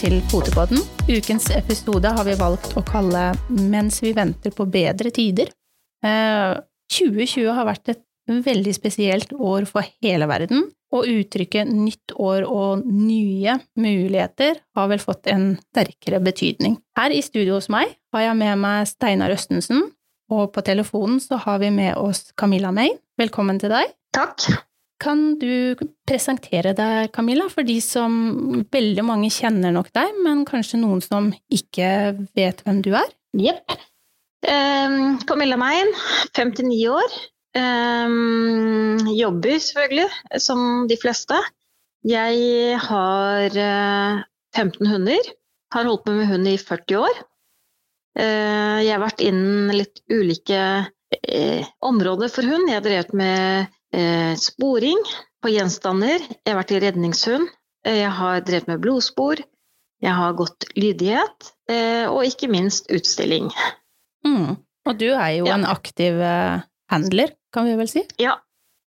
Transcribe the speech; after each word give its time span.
til 0.00 0.20
Fotopodden. 0.30 0.80
Ukens 1.10 1.50
episode 1.52 2.08
har 2.16 2.24
vi 2.24 2.36
valgt 2.40 2.72
å 2.78 2.82
kalle 2.86 3.30
Mens 3.52 4.00
vi 4.00 4.14
venter 4.16 4.52
på 4.54 4.64
bedre 4.70 5.12
tider. 5.12 5.50
Eh, 6.04 6.54
2020 6.90 7.50
har 7.52 7.68
vært 7.68 7.92
et 7.92 8.00
veldig 8.30 8.72
spesielt 8.76 9.34
år 9.34 9.66
for 9.68 9.84
hele 10.00 10.28
verden, 10.30 10.70
og 10.94 11.08
uttrykket 11.10 11.68
nytt 11.70 12.14
år 12.16 12.46
og 12.48 12.86
nye 12.86 13.58
muligheter 13.78 14.62
har 14.76 14.88
vel 14.90 15.02
fått 15.02 15.28
en 15.32 15.52
sterkere 15.68 16.22
betydning. 16.24 16.78
Her 16.96 17.12
i 17.12 17.20
studio 17.26 17.58
hos 17.58 17.68
meg 17.72 17.92
har 18.14 18.30
jeg 18.30 18.40
med 18.40 18.62
meg 18.62 18.88
Steinar 18.88 19.36
Østensen, 19.36 19.84
og 20.30 20.48
på 20.54 20.64
telefonen 20.64 21.20
så 21.20 21.42
har 21.44 21.60
vi 21.60 21.74
med 21.74 21.98
oss 22.00 22.30
Camilla 22.38 22.72
May. 22.72 22.96
Velkommen 23.20 23.60
til 23.60 23.74
deg. 23.74 23.92
Takk. 24.16 24.69
Kan 25.00 25.38
du 25.40 25.78
presentere 26.08 26.74
deg, 26.76 27.08
Camilla, 27.14 27.46
for 27.48 27.64
de 27.64 27.78
som 27.80 28.12
veldig 28.72 29.04
mange 29.08 29.30
kjenner 29.32 29.72
nok 29.72 29.88
deg, 29.96 30.18
men 30.26 30.44
kanskje 30.48 30.82
noen 30.82 31.00
som 31.04 31.30
ikke 31.48 31.88
vet 32.36 32.60
hvem 32.66 32.82
du 32.84 32.92
er? 32.98 33.08
Jepp. 33.40 33.78
Um, 34.44 35.16
Camilla 35.24 35.56
Mein, 35.60 35.88
59 36.36 36.82
år. 36.92 37.16
Um, 37.56 39.00
jobber 39.16 39.56
selvfølgelig, 39.64 40.06
som 40.38 40.84
de 40.90 41.00
fleste. 41.00 41.40
Jeg 42.06 42.76
har 42.84 43.56
uh, 43.56 44.22
15 44.56 44.86
hunder. 44.86 45.32
Har 45.72 45.88
holdt 45.88 46.04
på 46.04 46.14
med 46.16 46.28
hund 46.28 46.48
i 46.50 46.56
40 46.60 47.00
år. 47.00 47.24
Uh, 48.20 48.78
jeg 48.84 48.92
har 48.92 49.02
vært 49.02 49.24
innen 49.24 49.72
litt 49.72 50.04
ulike 50.12 50.62
uh, 50.84 51.68
områder 51.88 52.32
for 52.32 52.44
hund. 52.44 52.68
Jeg 52.68 52.82
har 52.82 52.86
drevet 52.86 53.16
med 53.16 53.76
sporing 54.38 55.00
på 55.42 55.50
gjenstander. 55.50 56.22
Jeg 56.22 56.52
har 56.52 56.58
vært 56.60 56.74
i 56.76 56.80
redningshund. 56.84 57.48
Jeg 57.88 58.10
har 58.14 58.42
drevet 58.46 58.68
med 58.70 58.82
blodspor. 58.84 59.40
Jeg 60.00 60.16
har 60.16 60.36
gått 60.38 60.68
lydighet. 60.76 61.50
og 62.10 62.22
ikke 62.26 62.48
minst 62.50 62.90
utstilling. 62.90 63.50
Mm. 64.26 64.56
Og 64.88 64.98
du 64.98 65.08
er 65.10 65.32
jo 65.38 65.48
ja. 65.48 65.56
en 65.56 65.66
aktiv 65.68 66.18
handler, 66.90 67.34
kan 67.54 67.66
vi 67.68 67.76
vel 67.78 67.90
si? 67.90 68.04
Ja. 68.20 68.36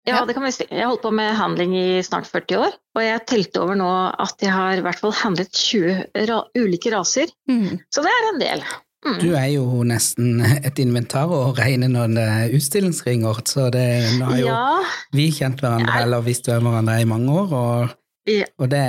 ja. 0.09 0.23
det 0.27 0.37
kan 0.37 0.47
vi 0.47 0.53
si. 0.55 0.67
Jeg 0.69 0.85
har 0.85 0.93
holdt 0.93 1.05
på 1.05 1.15
med 1.15 1.35
handling 1.39 1.75
i 1.79 2.03
snart 2.07 2.29
40 2.31 2.63
år, 2.67 2.79
og 2.97 3.05
jeg 3.05 3.27
telte 3.31 3.63
over 3.63 3.79
nå 3.79 3.91
at 4.11 4.43
jeg 4.43 4.55
har 4.55 4.79
i 4.79 4.85
hvert 4.85 5.03
fall 5.03 5.15
handlet 5.23 5.53
20 5.55 6.25
ra 6.31 6.41
ulike 6.59 6.95
raser. 6.95 7.33
Mm. 7.51 7.79
Så 7.93 8.05
det 8.05 8.15
er 8.15 8.31
en 8.31 8.43
del. 8.43 8.65
Mm. 9.03 9.19
Du 9.19 9.33
er 9.35 9.49
jo 9.51 9.83
nesten 9.87 10.43
et 10.47 10.79
inventar 10.83 11.31
å 11.35 11.51
regne 11.57 11.89
når 11.91 12.15
det 12.15 12.27
er 12.37 12.53
utstillingsringer, 12.55 13.43
så 13.51 13.67
det, 13.75 13.87
nå 14.21 14.29
har 14.31 14.39
jo 14.39 14.47
ja. 14.47 14.67
vi 15.17 15.27
kjent 15.35 15.63
hverandre 15.63 15.91
ja. 15.91 16.05
eller 16.07 16.23
visst 16.27 16.47
hverandre 16.47 17.01
i 17.03 17.09
mange 17.11 17.35
år, 17.35 17.57
og, 17.59 17.97
ja. 18.31 18.47
og 18.63 18.71
det, 18.71 18.85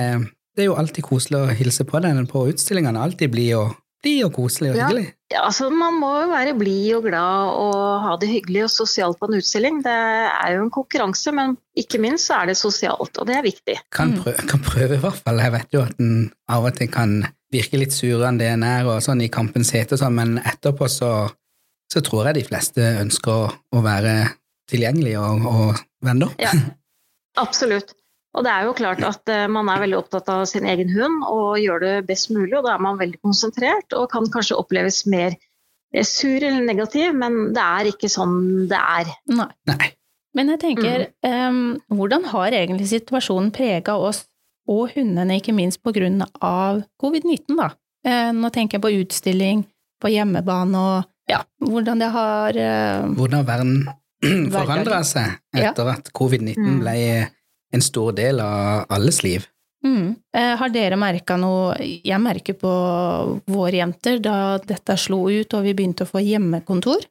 det, 0.53 0.65
er 0.65 0.69
jo 0.69 0.77
alltid 0.77 1.07
koselig 1.07 1.41
å 1.41 1.55
hilse 1.57 1.87
på 1.89 2.03
deg 2.05 2.21
på 2.29 2.45
utstillingene. 2.51 3.01
Alltid 3.01 3.33
blid 3.33 3.55
og, 3.57 3.73
bli 4.05 4.15
og 4.21 4.33
koselig 4.37 4.75
og 4.75 4.79
hyggelig. 4.83 5.09
Ja, 5.33 5.47
altså 5.47 5.71
Man 5.73 5.97
må 5.97 6.11
jo 6.19 6.29
være 6.29 6.53
blid 6.59 6.93
og 6.99 7.07
glad 7.07 7.57
og 7.57 7.77
ha 8.05 8.15
det 8.21 8.29
hyggelig 8.29 8.67
og 8.67 8.73
sosialt 8.75 9.17
på 9.17 9.31
en 9.31 9.39
utstilling. 9.39 9.81
Det 9.81 9.97
er 9.97 10.59
jo 10.59 10.67
en 10.67 10.73
konkurranse, 10.75 11.33
men 11.33 11.57
ikke 11.79 11.97
minst 12.03 12.29
så 12.29 12.43
er 12.43 12.51
det 12.51 12.59
sosialt, 12.61 13.17
og 13.17 13.29
det 13.31 13.39
er 13.39 13.47
viktig. 13.49 13.81
Kan 13.95 14.13
prøve, 14.21 14.45
kan 14.45 14.61
prøve 14.61 14.99
i 14.99 15.01
hvert 15.01 15.23
fall. 15.25 15.41
Jeg 15.41 15.57
vet 15.57 15.73
jo 15.73 15.87
at 15.87 15.97
en 16.03 16.27
av 16.53 16.69
og 16.69 16.77
til 16.77 16.93
kan 16.93 17.23
virker 17.53 17.81
litt 17.81 17.95
surere 17.95 18.29
enn 18.29 18.39
det 18.41 18.49
en 18.51 18.65
er, 18.67 18.87
og 18.89 19.01
sånn 19.05 19.23
i 19.23 19.31
kampens 19.33 19.73
hete, 19.75 19.99
sånn, 19.99 20.15
men 20.17 20.37
etterpå 20.41 20.89
så, 20.91 21.11
så, 21.91 22.03
tror 22.05 22.29
jeg 22.29 22.39
de 22.39 22.47
fleste 22.47 22.93
ønsker 23.03 23.33
å, 23.33 23.49
å 23.49 23.83
være 23.85 24.15
tilgjengelige 24.71 25.21
og, 25.21 25.47
og 25.49 25.83
venner. 26.05 26.33
Ja, 26.41 26.53
absolutt. 27.41 27.95
Og 28.33 28.45
det 28.45 28.49
er 28.49 28.65
jo 28.65 28.75
klart 28.77 29.03
at 29.05 29.29
uh, 29.29 29.45
man 29.51 29.69
er 29.69 29.83
veldig 29.83 29.99
opptatt 29.99 30.29
av 30.33 30.45
sin 30.49 30.65
egen 30.69 30.89
hund 30.95 31.25
og 31.29 31.59
gjør 31.61 31.83
det 31.83 31.95
best 32.09 32.31
mulig, 32.33 32.55
og 32.57 32.65
da 32.65 32.75
er 32.75 32.85
man 32.85 33.01
veldig 33.01 33.21
konsentrert 33.21 33.93
og 33.97 34.09
kan 34.13 34.29
kanskje 34.33 34.57
oppleves 34.57 35.03
mer 35.05 35.35
eh, 35.93 36.05
sur 36.07 36.41
eller 36.41 36.63
negativ, 36.65 37.13
men 37.13 37.51
det 37.53 37.65
er 37.65 37.91
ikke 37.93 38.09
sånn 38.09 38.65
det 38.71 38.79
er. 38.79 39.13
Nei. 39.37 39.51
Nei. 39.69 39.93
Men 40.33 40.49
jeg 40.49 40.63
tenker, 40.63 41.07
mm. 41.21 41.33
um, 41.53 41.97
hvordan 41.99 42.25
har 42.31 42.55
egentlig 42.57 42.89
situasjonen 42.89 43.51
prega 43.53 43.99
oss 44.01 44.23
og 44.69 44.93
hundene, 44.95 45.39
ikke 45.39 45.55
minst 45.55 45.81
på 45.83 45.93
grunn 45.95 46.21
av 46.23 46.83
covid-19, 47.01 47.57
da. 47.59 47.71
Eh, 48.07 48.29
nå 48.35 48.51
tenker 48.53 48.77
jeg 48.77 48.83
på 48.83 48.93
utstilling, 49.03 49.63
på 50.03 50.11
hjemmebane 50.11 50.79
og 50.79 51.09
ja, 51.31 51.39
hvordan 51.63 52.01
det 52.01 52.09
har 52.11 52.57
eh, 52.59 53.05
Hvordan 53.15 53.45
verden 53.47 53.77
forandra 54.55 54.99
seg 55.07 55.37
etter 55.55 55.87
ja. 55.87 55.95
at 55.95 56.11
covid-19 56.15 56.59
mm. 56.59 56.81
ble 56.83 56.97
en 57.73 57.83
stor 57.83 58.13
del 58.15 58.41
av 58.43 58.85
alles 58.93 59.23
liv. 59.23 59.47
Mm. 59.83 60.13
Eh, 60.35 60.53
har 60.59 60.71
dere 60.71 60.95
merka 60.95 61.35
noe 61.35 61.75
Jeg 61.81 62.19
merker 62.23 62.55
på 62.55 62.69
våre 63.51 63.81
jenter 63.81 64.21
da 64.23 64.55
dette 64.63 64.95
slo 64.95 65.25
ut 65.27 65.55
og 65.57 65.65
vi 65.65 65.73
begynte 65.75 66.05
å 66.05 66.11
få 66.11 66.21
hjemmekontor, 66.23 67.03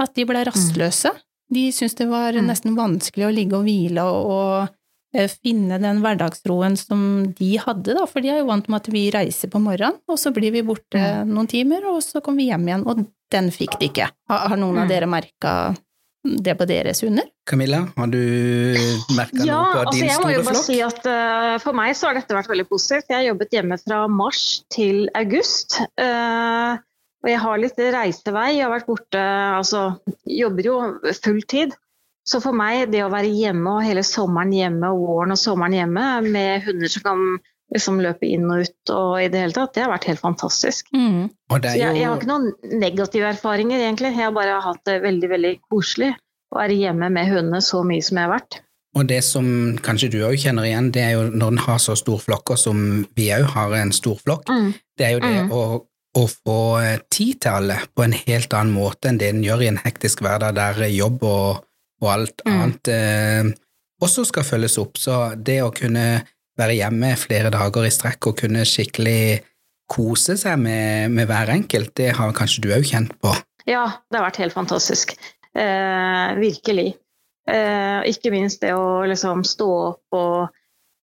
at 0.00 0.14
de 0.16 0.24
ble 0.28 0.40
mm. 0.40 0.46
rastløse. 0.48 1.12
De 1.52 1.66
syntes 1.72 1.98
det 1.98 2.08
var 2.08 2.36
mm. 2.36 2.46
nesten 2.48 2.78
vanskelig 2.78 3.28
å 3.28 3.34
ligge 3.34 3.58
og 3.58 3.68
hvile 3.68 4.06
og, 4.08 4.32
og 4.32 4.72
finne 5.30 5.78
den 5.82 6.02
hverdagsroen 6.02 6.76
som 6.78 7.00
de 7.38 7.54
hadde, 7.62 7.94
da, 7.96 8.06
for 8.10 8.24
de 8.24 8.32
er 8.32 8.42
jo 8.42 8.50
vant 8.50 8.68
med 8.70 8.82
at 8.82 8.90
vi 8.92 9.06
reiser 9.14 9.52
på 9.52 9.62
morgenen, 9.62 10.00
og 10.10 10.20
så 10.20 10.32
blir 10.34 10.54
vi 10.54 10.64
borte 10.66 11.00
mm. 11.00 11.30
noen 11.30 11.50
timer, 11.50 11.86
og 11.92 12.02
så 12.04 12.22
kommer 12.24 12.42
vi 12.42 12.50
hjem 12.50 12.68
igjen, 12.68 12.86
og 12.90 13.04
den 13.34 13.50
fikk 13.54 13.78
de 13.80 13.90
ikke. 13.92 14.10
Har, 14.30 14.56
noen 14.58 14.82
av 14.82 14.88
mm. 14.88 14.92
dere 14.92 15.10
merka 15.10 15.54
det 16.24 16.54
på 16.56 16.66
deres 16.68 17.02
hunder? 17.04 17.26
Camilla, 17.48 17.82
har 17.96 18.08
du 18.08 18.20
merka 19.12 19.44
ja, 19.44 19.58
noe 19.58 19.74
på 19.74 19.82
altså 19.82 19.98
din 19.98 20.08
store 20.08 20.08
flokk? 20.08 20.08
Ja, 20.08 20.08
jeg 20.08 20.22
må 20.22 20.32
jo 20.32 20.46
bare 20.48 20.62
si 20.62 20.78
at 20.86 21.08
uh, 21.10 21.50
For 21.60 21.76
meg 21.76 21.92
så 21.98 22.08
har 22.08 22.18
dette 22.18 22.36
vært 22.36 22.48
veldig 22.48 22.66
positivt. 22.70 23.10
Jeg 23.10 23.18
har 23.18 23.26
jobbet 23.26 23.56
hjemme 23.58 23.78
fra 23.82 24.00
mars 24.08 24.42
til 24.72 25.04
august. 25.20 25.76
Uh, 26.00 26.80
og 27.24 27.30
jeg 27.32 27.40
har 27.44 27.60
litt 27.60 27.82
reisevei. 27.96 28.48
Jeg 28.56 28.66
har 28.66 28.72
vært 28.72 28.88
borte 28.88 29.24
Altså, 29.58 29.84
jobber 30.28 30.70
jo 30.70 30.78
full 31.20 31.42
tid. 31.48 31.76
Så 32.24 32.40
for 32.40 32.56
meg, 32.56 32.86
det 32.92 33.02
å 33.04 33.12
være 33.12 33.28
hjemme 33.28 33.78
og 33.78 33.84
hele 33.84 34.04
sommeren 34.06 34.52
hjemme 34.54 34.92
og 34.94 35.02
våren 35.04 35.34
og 35.34 35.40
sommeren 35.40 35.76
hjemme 35.76 36.04
med 36.24 36.64
hunder 36.64 36.92
som 36.92 37.04
kan 37.04 37.24
liksom 37.74 38.00
løpe 38.04 38.28
inn 38.28 38.46
og 38.48 38.64
ut 38.64 38.92
og 38.94 39.14
i 39.20 39.28
det 39.32 39.40
hele 39.42 39.56
tatt, 39.56 39.74
det 39.76 39.84
har 39.84 39.92
vært 39.92 40.08
helt 40.08 40.22
fantastisk. 40.22 40.88
Mm. 40.94 41.26
Jo... 41.28 41.58
Så 41.58 41.74
jeg, 41.74 41.96
jeg, 41.98 42.06
har 42.08 42.20
ikke 42.20 42.30
noen 42.30 42.78
negative 42.80 43.32
erfaringer, 43.32 43.82
egentlig. 43.82 44.14
Jeg 44.14 44.28
har 44.28 44.36
bare 44.36 44.60
hatt 44.64 44.84
det 44.88 45.00
veldig, 45.04 45.30
veldig 45.34 45.54
koselig 45.72 46.12
å 46.54 46.60
være 46.60 46.78
hjemme 46.78 47.10
med 47.12 47.32
hundene 47.32 47.60
så 47.64 47.82
mye 47.86 48.04
som 48.04 48.20
jeg 48.20 48.28
har 48.28 48.36
vært. 48.36 48.60
Og 48.94 49.08
det 49.10 49.20
som 49.26 49.46
kanskje 49.82 50.12
du 50.12 50.20
òg 50.22 50.38
kjenner 50.38 50.68
igjen, 50.68 50.92
det 50.94 51.02
er 51.02 51.16
jo 51.16 51.26
når 51.34 51.56
en 51.56 51.64
har 51.64 51.80
så 51.82 51.96
store 51.98 52.22
flokker 52.22 52.58
som 52.60 52.78
vi 53.18 53.26
òg 53.34 53.48
har 53.56 53.74
en 53.80 53.90
stor 53.94 54.20
flokk, 54.22 54.46
mm. 54.48 54.70
det 55.00 55.06
er 55.08 55.16
jo 55.16 55.22
det 55.24 55.34
mm. 55.34 55.50
å, 55.50 55.62
å, 56.20 56.24
få 56.30 56.58
tid 57.10 57.40
til 57.42 57.58
alle 57.58 57.80
på 57.90 58.06
en 58.06 58.14
helt 58.14 58.54
annen 58.54 58.76
måte 58.76 59.10
enn 59.10 59.18
det 59.18 59.32
en 59.34 59.42
gjør 59.42 59.64
i 59.64 59.70
en 59.72 59.80
hektisk 59.82 60.22
hverdag 60.22 60.54
der 60.60 60.84
jobb 60.94 61.26
og 61.26 61.64
og 62.04 62.12
alt 62.12 62.44
mm. 62.44 62.52
annet 62.52 62.92
eh, 62.92 63.50
også 64.04 64.26
skal 64.28 64.46
følges 64.46 64.78
opp. 64.82 65.00
Så 65.00 65.18
det 65.36 65.60
å 65.64 65.72
kunne 65.74 66.22
være 66.58 66.78
hjemme 66.78 67.14
flere 67.18 67.50
dager 67.52 67.86
i 67.86 67.92
strekk 67.92 68.30
og 68.30 68.38
kunne 68.44 68.66
skikkelig 68.68 69.42
kose 69.90 70.36
seg 70.40 70.58
med, 70.60 71.12
med 71.12 71.28
hver 71.28 71.50
enkelt, 71.52 71.92
det 71.98 72.14
har 72.16 72.34
kanskje 72.36 72.64
du 72.64 72.70
òg 72.74 72.86
kjent 72.88 73.14
på? 73.20 73.32
Ja, 73.68 73.86
det 74.08 74.18
har 74.18 74.26
vært 74.26 74.42
helt 74.42 74.56
fantastisk. 74.56 75.16
Eh, 75.54 76.34
virkelig. 76.40 76.94
Eh, 77.50 78.00
ikke 78.10 78.32
minst 78.32 78.62
det 78.64 78.72
å 78.76 79.04
liksom 79.08 79.44
stå 79.44 79.70
opp 79.90 80.16
og 80.16 80.60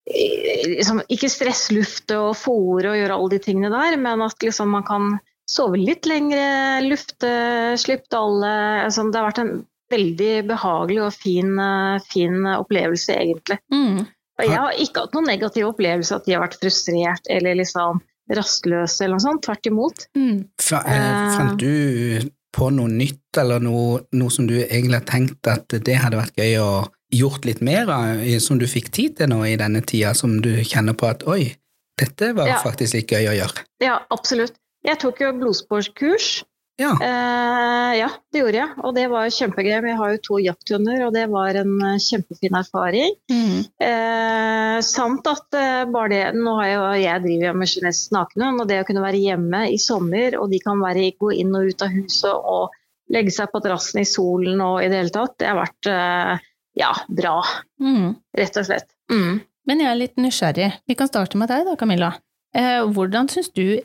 liksom, 0.09 1.03
Ikke 1.13 1.29
stresslufte 1.29 2.17
og 2.17 2.33
fòre 2.33 2.89
og 2.89 2.97
gjøre 2.97 3.17
alle 3.17 3.33
de 3.35 3.39
tingene 3.45 3.69
der, 3.69 3.97
men 4.01 4.23
at 4.25 4.41
liksom 4.41 4.73
man 4.73 4.85
kan 4.87 5.11
sove 5.49 5.77
litt 5.77 6.07
lengre, 6.09 6.81
lufte, 6.87 7.31
slippe 7.77 8.17
alle 8.17 8.51
altså, 8.87 9.05
Det 9.11 9.19
har 9.19 9.29
vært 9.29 9.43
en 9.43 9.53
veldig 9.91 10.33
behagelig 10.49 11.03
og 11.05 11.13
fin, 11.15 11.53
eh, 11.59 12.01
fin 12.11 12.47
opplevelse, 12.55 13.15
egentlig. 13.15 13.59
Mm. 13.73 14.05
Og 14.39 14.47
jeg 14.47 14.57
har 14.57 14.79
ikke 14.81 15.03
hatt 15.05 15.15
noen 15.17 15.29
negativ 15.29 15.67
opplevelse 15.69 16.15
at 16.15 16.25
de 16.25 16.33
har 16.33 16.41
vært 16.41 16.57
frustrert 16.61 17.27
eller 17.29 17.59
liksom 17.59 18.01
rastløse 18.31 19.03
eller 19.03 19.19
noe 19.19 19.25
sånt. 19.25 19.43
Tvert 19.45 19.67
imot. 19.69 20.05
Mm. 20.17 20.37
Eh, 20.47 21.35
fant 21.37 21.59
du 21.61 22.31
på 22.51 22.67
noe 22.73 22.91
nytt, 22.91 23.37
eller 23.39 23.61
noe, 23.63 24.01
noe, 24.17 24.33
som 24.33 24.47
du 24.49 24.57
egentlig 24.61 24.97
har 24.99 25.07
tenkt 25.07 25.47
at 25.47 25.71
det 25.71 25.99
hadde 26.01 26.19
vært 26.19 26.39
gøy 26.39 26.57
å 26.59 26.71
gjort 27.11 27.45
litt 27.47 27.61
mer 27.63 27.91
av, 27.91 28.23
som 28.43 28.59
du 28.59 28.67
fikk 28.71 28.89
tid 28.95 29.17
til 29.19 29.31
nå 29.31 29.43
i 29.47 29.57
denne 29.59 29.83
tida, 29.87 30.13
som 30.15 30.37
du 30.43 30.51
kjenner 30.63 30.95
på 30.97 31.09
at 31.11 31.23
oi, 31.27 31.53
dette 31.99 32.31
var 32.35 32.49
ja. 32.49 32.59
faktisk 32.63 32.97
litt 32.97 33.11
gøy 33.11 33.29
å 33.31 33.37
gjøre? 33.37 33.65
Ja, 33.83 33.99
absolutt. 34.15 34.55
Jeg 34.87 34.97
tok 35.03 35.19
jo 35.21 35.31
blodsporskurs 35.37 36.41
ja. 36.79 36.91
Eh, 37.03 37.91
ja, 37.99 38.09
det 38.31 38.41
gjorde 38.41 38.57
jeg. 38.57 38.75
Og 38.81 38.93
det 38.95 39.05
var 39.11 39.33
kjempegøy. 39.35 39.71
Jeg 39.91 39.97
har 39.99 40.13
jo 40.13 40.21
to 40.25 40.39
jakthunder, 40.41 41.03
og 41.05 41.13
det 41.15 41.25
var 41.31 41.59
en 41.59 41.73
eh, 41.89 41.99
kjempefin 42.01 42.57
erfaring. 42.57 43.15
Mm. 43.31 43.57
Eh, 43.87 44.77
samt 44.85 45.27
at 45.29 45.57
eh, 45.57 45.83
bare 45.91 46.11
det 46.11 46.21
Nå 46.37 46.55
har 46.59 46.69
jeg, 46.69 47.03
jeg 47.03 47.25
driver 47.25 47.59
med 47.59 47.73
kinesisk 47.73 48.15
nakenhund, 48.15 48.63
og 48.63 48.71
det 48.71 48.81
å 48.81 48.87
kunne 48.87 49.03
være 49.03 49.21
hjemme 49.21 49.65
i 49.69 49.77
sommer, 49.81 50.39
og 50.39 50.49
de 50.53 50.61
kan 50.63 50.81
være, 50.81 51.11
gå 51.19 51.33
inn 51.43 51.53
og 51.57 51.69
ut 51.69 51.85
av 51.85 51.93
huset 51.93 52.31
og 52.31 52.77
legge 53.11 53.33
seg 53.35 53.51
på 53.51 53.59
terrassen 53.63 54.01
i 54.01 54.07
solen 54.07 54.61
og 54.63 54.79
i 54.81 54.89
det 54.91 55.01
hele 55.01 55.13
tatt, 55.13 55.35
det 55.41 55.49
har 55.51 55.59
vært 55.59 55.91
eh, 55.91 56.49
ja, 56.79 56.91
bra. 57.11 57.37
Mm. 57.83 58.13
Rett 58.37 58.59
og 58.61 58.67
slett. 58.67 58.91
Mm. 59.11 59.41
Men 59.67 59.83
jeg 59.83 59.91
er 59.91 59.99
litt 59.99 60.21
nysgjerrig. 60.21 60.69
Vi 60.87 60.97
kan 60.97 61.09
starte 61.11 61.37
med 61.37 61.51
deg 61.51 61.67
da, 61.67 61.75
Camilla. 61.77 62.15
Eh, 62.57 62.81
hvordan 62.93 63.29
syns 63.31 63.51
du 63.55 63.79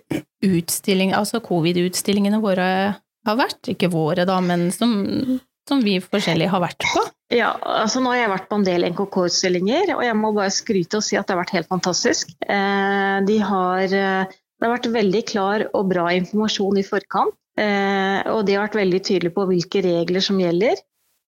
utstilling, 0.45 1.13
altså 1.15 1.43
covid-utstillingene 1.45 2.41
våre 2.43 2.69
har 3.27 3.39
vært? 3.39 3.61
Ikke 3.73 3.91
våre, 3.93 4.27
da, 4.29 4.39
men 4.43 4.69
som, 4.75 4.97
som 5.69 5.85
vi 5.85 5.99
forskjellige 6.03 6.51
har 6.53 6.65
vært 6.65 6.87
på? 6.87 7.05
Ja, 7.35 7.53
altså 7.59 8.03
nå 8.03 8.13
har 8.13 8.21
jeg 8.23 8.33
vært 8.35 8.51
på 8.51 8.59
en 8.61 8.67
del 8.67 8.89
NKK-utstillinger, 8.91 9.95
og 9.97 10.03
jeg 10.07 10.19
må 10.19 10.33
bare 10.35 10.55
skryte 10.55 11.01
og 11.01 11.07
si 11.07 11.19
at 11.19 11.27
det 11.27 11.35
har 11.35 11.43
vært 11.43 11.57
helt 11.59 11.71
fantastisk. 11.71 12.35
Eh, 12.47 13.17
de 13.27 13.39
har, 13.43 13.87
det 13.87 14.67
har 14.67 14.77
vært 14.77 14.91
veldig 14.95 15.25
klar 15.31 15.67
og 15.73 15.91
bra 15.95 16.11
informasjon 16.19 16.83
i 16.83 16.87
forkant. 16.87 17.35
Og 17.57 18.43
de 18.45 18.53
har 18.53 18.67
vært 18.67 18.75
veldig 18.77 18.99
tydelige 19.01 19.33
på 19.33 19.47
hvilke 19.49 19.81
regler 19.81 20.21
som 20.21 20.37
gjelder. 20.37 20.77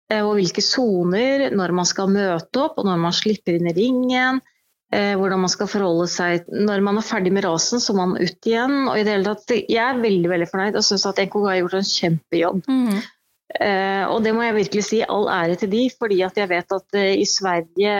Eh, 0.08 0.24
og 0.24 0.38
hvilke 0.38 0.64
soner, 0.64 1.48
når 1.54 1.74
man 1.76 1.88
skal 1.88 2.12
møte 2.12 2.64
opp, 2.64 2.78
og 2.80 2.88
når 2.88 3.02
man 3.02 3.16
slipper 3.16 3.58
inn 3.58 3.68
i 3.70 3.76
ringen. 3.76 4.40
Eh, 4.88 5.14
hvordan 5.20 5.42
man 5.42 5.50
skal 5.52 5.68
forholde 5.68 6.06
seg 6.08 6.46
Når 6.48 6.80
man 6.80 6.96
er 6.96 7.04
ferdig 7.04 7.28
med 7.36 7.44
rasen, 7.44 7.76
så 7.76 7.92
må 7.92 8.06
man 8.08 8.22
ut 8.24 8.46
igjen. 8.48 8.86
og 8.88 8.96
i 8.96 9.02
det 9.04 9.12
hele 9.12 9.34
tatt, 9.34 9.52
Jeg 9.68 9.82
er 9.84 10.00
veldig 10.00 10.30
veldig 10.32 10.48
fornøyd 10.48 10.78
og 10.80 10.86
syns 10.86 11.04
at 11.10 11.20
NKK 11.26 11.44
har 11.44 11.58
gjort 11.60 11.76
en 11.76 11.90
kjempejobb. 11.90 12.62
Mm. 12.68 13.02
Eh, 13.64 14.04
og 14.08 14.22
det 14.24 14.32
må 14.36 14.46
jeg 14.46 14.56
virkelig 14.62 14.86
si 14.88 15.02
all 15.04 15.28
ære 15.32 15.58
til 15.60 15.72
de, 15.72 15.82
fordi 15.98 16.22
at 16.24 16.40
jeg 16.40 16.48
vet 16.48 16.72
at 16.78 16.98
i 17.00 17.26
Sverige 17.28 17.98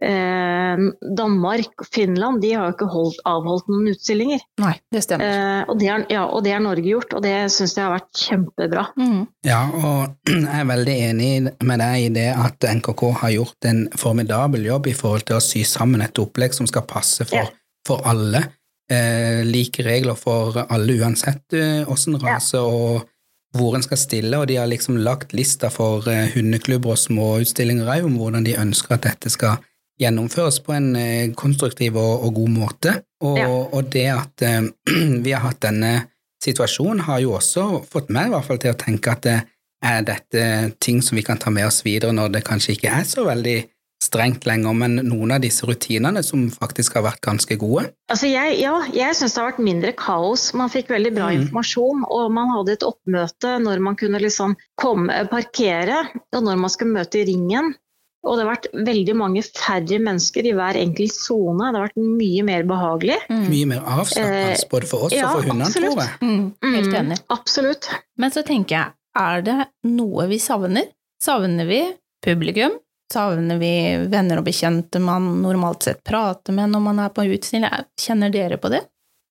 Eh, 0.00 0.82
Danmark 1.16 1.82
og 1.82 1.88
Finland 1.92 2.40
de 2.40 2.54
har 2.56 2.70
jo 2.70 2.74
ikke 2.74 2.88
holdt, 2.88 3.18
avholdt 3.28 3.68
noen 3.68 3.90
utstillinger. 3.92 4.40
Nei, 4.62 4.72
det 4.94 5.02
stemmer. 5.04 5.28
Eh, 5.28 5.62
og, 5.66 5.74
det 5.80 5.90
har, 5.92 6.06
ja, 6.12 6.22
og, 6.24 6.40
det 6.46 6.54
har, 6.54 6.62
Norge 6.64 6.86
gjort, 6.88 7.12
og 7.18 7.24
det 7.26 7.34
syns 7.52 7.76
jeg 7.76 7.84
har 7.84 7.92
vært 7.98 8.22
kjempebra. 8.22 8.86
Mm. 8.96 9.20
Ja, 9.46 9.60
og 9.68 10.30
jeg 10.32 10.62
er 10.62 10.70
veldig 10.70 10.96
enig 11.10 11.30
med 11.44 11.84
deg 11.84 12.06
i 12.06 12.08
det 12.16 12.30
at 12.32 12.70
NKK 12.80 13.04
har 13.24 13.36
gjort 13.36 13.70
en 13.70 13.84
formidabel 14.00 14.64
jobb 14.70 14.88
i 14.88 14.96
forhold 14.96 15.28
til 15.28 15.36
å 15.36 15.44
sy 15.44 15.66
sammen 15.68 16.04
et 16.04 16.22
opplegg 16.22 16.56
som 16.56 16.68
skal 16.70 16.88
passe 16.88 17.28
for, 17.28 17.44
ja. 17.44 17.76
for 17.86 18.04
alle. 18.08 18.46
Eh, 18.90 19.44
like 19.46 19.84
regler 19.86 20.16
for 20.18 20.64
alle 20.64 20.96
uansett 20.98 21.54
åssen 21.86 22.16
eh, 22.16 22.24
rase 22.24 22.58
ja. 22.58 22.64
og 22.66 23.06
hvor 23.54 23.74
en 23.74 23.82
skal 23.82 23.98
stille, 23.98 24.38
og 24.38 24.48
de 24.50 24.56
har 24.58 24.68
liksom 24.70 24.98
lagt 25.02 25.34
lista 25.34 25.70
for 25.70 26.06
eh, 26.10 26.30
hundeklubber 26.34 26.94
og 26.94 26.98
småutstillinger 26.98 27.90
òg 27.90 28.06
om 28.06 28.16
hvordan 28.18 28.46
de 28.46 28.56
ønsker 28.58 28.96
at 28.96 29.06
dette 29.06 29.32
skal 29.32 29.58
gjennomføres 30.00 30.60
på 30.64 30.74
en 30.76 30.90
eh, 30.96 31.32
konstruktiv 31.36 31.98
og, 32.00 32.26
og 32.26 32.34
god 32.40 32.54
måte. 32.54 32.94
Og, 33.20 33.38
ja. 33.38 33.48
og 33.50 33.90
det 33.92 34.06
at 34.14 34.46
eh, 34.46 34.70
vi 35.24 35.34
har 35.34 35.44
hatt 35.44 35.62
denne 35.66 35.94
situasjonen, 36.40 37.04
har 37.04 37.20
jo 37.20 37.34
også 37.36 37.82
fått 37.90 38.12
meg 38.12 38.30
i 38.30 38.34
hvert 38.34 38.46
fall 38.48 38.60
til 38.62 38.72
å 38.72 38.80
tenke 38.80 39.12
at 39.12 39.28
eh, 39.28 39.44
er 39.80 40.04
dette 40.04 40.46
ting 40.80 41.00
som 41.04 41.16
vi 41.16 41.24
kan 41.24 41.40
ta 41.40 41.52
med 41.52 41.68
oss 41.68 41.80
videre 41.86 42.12
når 42.12 42.34
det 42.34 42.44
kanskje 42.44 42.74
ikke 42.76 42.92
er 43.00 43.06
så 43.08 43.24
veldig 43.24 43.60
strengt 44.00 44.46
lenger, 44.48 44.72
men 44.76 44.96
noen 45.04 45.34
av 45.36 45.42
disse 45.44 45.66
rutinene 45.68 46.22
som 46.24 46.46
faktisk 46.52 46.96
har 46.96 47.04
vært 47.04 47.20
ganske 47.24 47.56
gode? 47.60 47.90
Altså 48.12 48.30
jeg, 48.30 48.56
ja, 48.62 48.72
jeg 48.96 49.16
syns 49.16 49.36
det 49.36 49.42
har 49.42 49.50
vært 49.50 49.66
mindre 49.66 49.92
kaos. 49.96 50.46
Man 50.56 50.72
fikk 50.72 50.88
veldig 50.92 51.12
bra 51.18 51.28
mm. 51.28 51.42
informasjon, 51.42 52.06
og 52.08 52.32
man 52.32 52.52
hadde 52.54 52.78
et 52.78 52.86
oppmøte 52.86 53.58
når 53.60 53.84
man 53.84 53.98
kunne 54.00 54.22
liksom 54.22 54.56
komme, 54.80 55.20
parkere, 55.32 56.06
og 56.32 56.46
når 56.48 56.64
man 56.64 56.72
skulle 56.72 56.96
møte 56.96 57.20
i 57.20 57.26
ringen. 57.28 57.74
Og 58.20 58.36
det 58.36 58.44
har 58.44 58.50
vært 58.50 58.66
veldig 58.86 59.14
mange 59.16 59.42
færre 59.46 59.96
mennesker 60.02 60.44
i 60.50 60.52
hver 60.56 60.76
enkelt 60.76 61.14
sone. 61.14 61.70
Det 61.70 61.78
har 61.78 61.86
vært 61.86 62.02
mye 62.02 62.44
mer 62.44 62.66
behagelig. 62.68 63.16
Mm. 63.32 63.46
Mye 63.48 63.70
mer 63.70 63.88
avslappende 63.96 64.68
både 64.74 64.90
for 64.90 65.06
oss 65.08 65.16
ja, 65.16 65.30
og 65.30 65.38
for 65.38 65.48
hundene, 65.48 65.70
tror 65.72 66.02
jeg. 66.02 66.18
Mm, 66.20 66.44
helt 66.66 66.90
mm, 66.90 66.98
enig. 67.00 67.18
Mm, 67.22 67.26
absolutt. 67.38 67.88
Men 68.20 68.34
så 68.34 68.44
tenker 68.46 68.76
jeg, 68.76 68.96
er 69.20 69.46
det 69.46 69.56
noe 69.88 70.28
vi 70.30 70.40
savner? 70.42 70.92
Savner 71.24 71.68
vi 71.68 71.80
publikum? 72.24 72.76
Savner 73.10 73.58
vi 73.58 73.72
venner 74.12 74.38
og 74.38 74.46
bekjente 74.46 75.00
man 75.02 75.32
normalt 75.42 75.88
sett 75.88 76.04
prater 76.06 76.54
med 76.54 76.70
når 76.74 76.84
man 76.84 77.00
er 77.06 77.16
på 77.16 77.24
utstilling? 77.24 77.88
Kjenner 77.98 78.32
dere 78.36 78.60
på 78.60 78.70
det? 78.70 78.84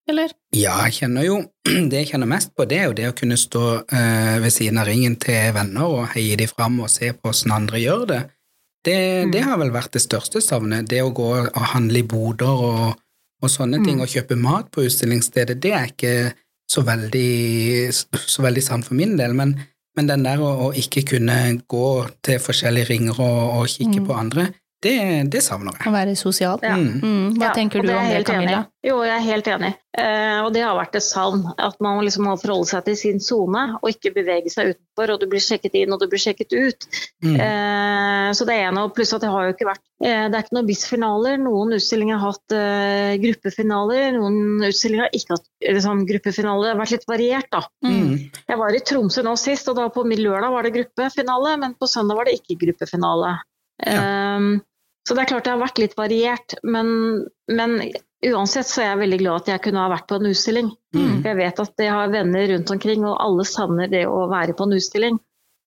Eller? 0.10 0.34
Ja, 0.58 0.74
jeg 0.88 0.96
kjenner 1.04 1.26
jo 1.28 1.36
Det 1.92 2.02
jeg 2.02 2.10
kjenner 2.10 2.30
mest 2.32 2.56
på, 2.58 2.66
det 2.66 2.80
er 2.82 2.90
jo 2.90 2.98
det 2.98 3.08
å 3.12 3.16
kunne 3.16 3.38
stå 3.38 3.64
uh, 3.86 4.36
ved 4.42 4.50
siden 4.56 4.82
av 4.82 4.90
ringen 4.90 5.20
til 5.22 5.54
venner 5.54 5.86
og 5.86 6.08
heie 6.16 6.38
de 6.40 6.50
fram 6.50 6.80
og 6.82 6.90
se 6.90 7.12
på 7.14 7.30
åssen 7.30 7.54
andre 7.54 7.82
gjør 7.84 8.06
det. 8.10 8.22
Det, 8.86 9.24
mm. 9.26 9.32
det, 9.34 9.42
har 9.44 9.60
vel 9.60 9.74
vært 9.76 9.96
det 9.98 10.04
største 10.04 10.42
savnet. 10.44 10.88
Det 10.90 11.02
å 11.04 11.14
gå 11.16 11.30
og 11.42 11.66
handle 11.74 12.02
i 12.02 12.08
boder 12.08 12.64
og, 12.70 13.02
og 13.44 13.52
sånne 13.52 13.82
mm. 13.82 13.88
ting, 13.88 14.04
og 14.04 14.12
kjøpe 14.12 14.40
mat 14.40 14.70
på 14.72 14.86
utstillingsstedet, 14.88 15.60
det 15.64 15.74
er 15.76 15.92
ikke 15.92 16.14
så 16.70 16.84
veldig, 16.86 17.90
så 17.92 18.46
veldig 18.46 18.64
sant 18.64 18.88
for 18.88 18.98
min 19.00 19.18
del. 19.20 19.36
Men, 19.38 19.56
men 19.98 20.10
den 20.10 20.24
der 20.28 20.42
å, 20.44 20.52
å, 20.68 20.72
ikke 20.78 21.06
kunne 21.16 21.40
gå 21.70 21.90
til 22.26 22.42
forskjellige 22.44 22.92
ringer 22.94 23.20
og, 23.20 23.42
og 23.60 23.72
kikke 23.72 24.04
mm. 24.04 24.08
på 24.08 24.20
andre, 24.20 24.50
det, 24.80 25.24
det, 25.28 25.42
savner 25.44 25.76
jeg. 25.76 25.90
Å 25.90 25.92
være 25.92 26.16
sosial. 26.16 26.62
Ja. 26.64 26.78
Mm. 26.80 27.02
mm. 27.04 27.24
Hva 27.36 27.50
ja, 27.50 27.56
tenker 27.56 27.84
du 27.84 27.90
om 27.92 28.06
det, 28.08 28.22
Camilla? 28.24 28.62
Enig. 28.62 28.76
Jo, 28.88 29.02
jeg 29.04 29.12
er 29.12 29.24
helt 29.26 29.48
enig. 29.52 29.74
Eh, 30.00 30.38
og 30.40 30.54
det 30.56 30.62
har 30.64 30.78
vært 30.78 30.94
et 30.96 31.04
savn. 31.04 31.42
At 31.60 31.76
man 31.84 32.00
liksom 32.06 32.24
må 32.30 32.38
forholde 32.40 32.70
seg 32.70 32.86
til 32.86 32.96
sin 32.96 33.20
sone, 33.20 33.66
og 33.82 33.90
ikke 33.92 34.14
bevege 34.16 34.48
seg 34.54 34.72
utenfor. 34.72 35.12
Og 35.12 35.20
du 35.20 35.26
blir 35.34 35.44
sjekket 35.44 35.76
inn, 35.82 35.92
og 35.92 36.00
du 36.00 36.08
blir 36.08 36.24
sjekket 36.24 36.56
ut. 36.56 36.88
Mm. 37.26 37.36
Eh, 37.36 38.30
så 38.40 38.48
det 38.48 38.56
er 38.56 38.70
en, 38.70 38.80
og 38.86 38.94
pluss 38.96 39.12
at 39.18 39.26
det 39.26 39.34
har 39.34 39.50
jo 39.50 39.58
ikke 39.58 39.68
vært 39.68 39.84
eh, 39.84 40.30
Det 40.30 40.40
er 40.40 40.46
ikke 40.46 40.56
noen 40.56 40.72
BIS-finaler. 40.72 41.36
Noen 41.44 41.76
utstillinger 41.76 42.22
har 42.24 42.38
hatt 42.38 42.56
eh, 42.56 43.18
gruppefinaler, 43.26 44.16
noen 44.16 44.64
utstillinger 44.70 45.10
har 45.10 45.20
ikke 45.20 45.36
hatt 45.36 45.70
liksom, 45.76 46.08
gruppefinaler. 46.14 46.70
Det 46.70 46.74
har 46.78 46.82
vært 46.86 46.96
litt 46.96 47.12
variert, 47.12 47.52
da. 47.52 47.66
Mm. 47.84 48.16
Jeg 48.48 48.64
var 48.64 48.80
i 48.80 48.84
Tromsø 48.94 49.28
nå 49.28 49.36
sist, 49.44 49.68
og 49.68 49.76
da 49.82 49.92
på 49.92 50.08
lørdag 50.08 50.56
var 50.56 50.64
det 50.64 50.76
gruppefinale, 50.80 51.60
men 51.60 51.76
på 51.76 51.92
søndag 51.92 52.24
var 52.24 52.32
det 52.32 52.40
ikke 52.40 52.62
gruppefinale. 52.64 53.36
Ja. 53.80 54.36
Um, 54.36 54.60
så 55.10 55.16
det 55.18 55.24
er 55.24 55.30
klart 55.32 55.48
det 55.48 55.56
har 55.56 55.62
vært 55.64 55.80
litt 55.82 55.96
variert, 55.98 56.54
men, 56.62 56.90
men 57.50 57.72
uansett 58.30 58.68
så 58.70 58.84
er 58.84 58.92
jeg 58.92 59.00
veldig 59.00 59.18
glad 59.24 59.42
at 59.42 59.48
jeg 59.56 59.64
kunne 59.64 59.82
ha 59.82 59.90
vært 59.90 60.06
på 60.12 60.20
en 60.20 60.28
utstilling. 60.30 60.68
Mm. 60.94 61.16
Jeg 61.26 61.38
vet 61.40 61.62
at 61.64 61.82
jeg 61.82 61.96
har 61.96 62.12
venner 62.14 62.46
rundt 62.52 62.74
omkring, 62.76 63.08
og 63.10 63.16
alle 63.18 63.46
savner 63.50 63.90
det 63.90 64.04
å 64.06 64.28
være 64.30 64.54
på 64.54 64.68
en 64.68 64.76
utstilling. 64.78 65.18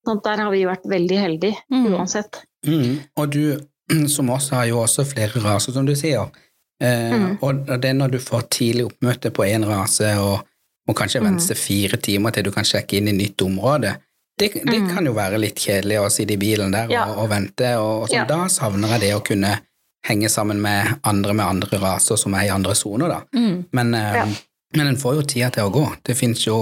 Sånn 0.07 0.23
der 0.23 0.45
har 0.45 0.55
vi 0.55 0.63
vært 0.69 0.87
veldig 0.93 1.19
heldige, 1.19 1.59
mm. 1.75 1.89
uansett. 1.91 2.45
Mm. 2.71 3.03
Og 3.19 3.35
du 3.35 3.43
som 4.15 4.31
også 4.31 4.61
har 4.61 4.71
jo 4.71 4.79
også 4.85 5.09
flere 5.11 5.43
raser, 5.43 5.75
som 5.75 5.91
du 5.91 5.97
sier. 5.99 6.31
Eh, 6.79 7.19
mm. 7.19 7.29
og 7.43 7.67
det 7.75 7.91
er 7.91 7.99
når 7.99 8.15
du 8.15 8.21
får 8.23 8.47
tidlig 8.55 8.87
oppmøte 8.93 9.35
på 9.35 9.49
én 9.51 9.67
rase, 9.67 10.15
og 10.23 10.47
må 10.87 10.95
kanskje 10.99 11.19
mm. 11.19 11.29
vente 11.33 11.59
fire 11.59 11.99
timer 11.99 12.31
til 12.31 12.47
du 12.47 12.55
kan 12.55 12.67
sjekke 12.67 13.01
inn 13.01 13.11
i 13.11 13.19
nytt 13.25 13.43
område, 13.43 13.97
det, 14.39 14.49
det 14.65 14.79
mm. 14.79 14.89
kan 14.95 15.07
jo 15.07 15.13
være 15.17 15.41
litt 15.41 15.61
kjedelig 15.61 16.01
å 16.01 16.09
sitte 16.11 16.35
i 16.35 16.41
bilen 16.41 16.73
der 16.75 16.91
ja. 16.91 17.05
og, 17.11 17.25
og, 17.25 17.29
vente, 17.31 17.75
og, 17.79 18.07
og 18.07 18.15
ja. 18.15 18.25
da 18.29 18.47
savner 18.51 18.97
jeg 18.97 19.05
det 19.05 19.13
å 19.17 19.23
kunne 19.27 19.53
henge 20.09 20.31
sammen 20.33 20.63
med 20.63 20.89
andre 21.07 21.35
med 21.37 21.47
andre 21.47 21.79
raser 21.79 22.19
som 22.19 22.35
er 22.35 22.49
i 22.49 22.55
andre 22.55 22.75
soner, 22.75 23.13
da. 23.13 23.21
Mm. 23.39 23.69
Men, 23.71 23.95
eh, 23.95 24.19
ja. 24.19 24.27
men 24.77 24.91
en 24.91 24.99
får 24.99 25.21
jo 25.21 25.29
tida 25.35 25.53
til 25.55 25.69
å 25.69 25.75
gå. 25.75 25.85
Det 26.03 26.17
finnes 26.19 26.43
jo 26.47 26.59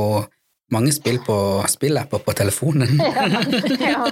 mange 0.71 0.93
spill 0.95 1.19
på 1.25 1.37
spillapper 1.69 2.23
på 2.27 2.35
telefonen. 2.37 3.00
ja, 3.81 4.05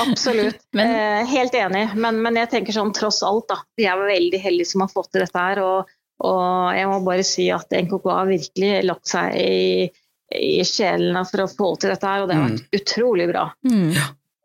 absolutt. 0.00 0.62
Men, 0.76 0.94
eh, 0.94 1.26
helt 1.32 1.54
enig. 1.58 1.88
Men, 1.96 2.22
men, 2.22 2.38
jeg 2.40 2.52
tenker 2.54 2.76
sånn 2.76 2.94
tross 2.96 3.22
alt, 3.26 3.48
da. 3.50 3.60
Vi 3.76 3.88
er 3.90 4.00
veldig 4.00 4.40
heldige 4.40 4.70
som 4.72 4.86
har 4.86 4.92
fått 4.92 5.12
til 5.12 5.26
dette 5.26 5.42
her. 5.48 5.60
Og, 5.64 5.92
og 6.24 6.78
jeg 6.78 6.88
må 6.92 7.02
bare 7.04 7.26
si 7.26 7.50
at 7.52 7.74
NKK 7.74 8.10
har 8.12 8.30
virkelig 8.30 8.72
lagt 8.86 9.12
seg 9.12 9.36
i 9.40 9.90
i 10.34 10.60
sjelene 10.66 11.22
for 11.28 11.44
å 11.44 11.50
få 11.50 11.72
til 11.80 11.92
dette 11.92 12.06
her, 12.06 12.22
og 12.22 12.30
det 12.30 12.38
har 12.38 12.48
vært 12.48 12.62
mm. 12.64 12.78
utrolig 12.80 13.26
bra. 13.30 13.44
Mm. 13.68 13.90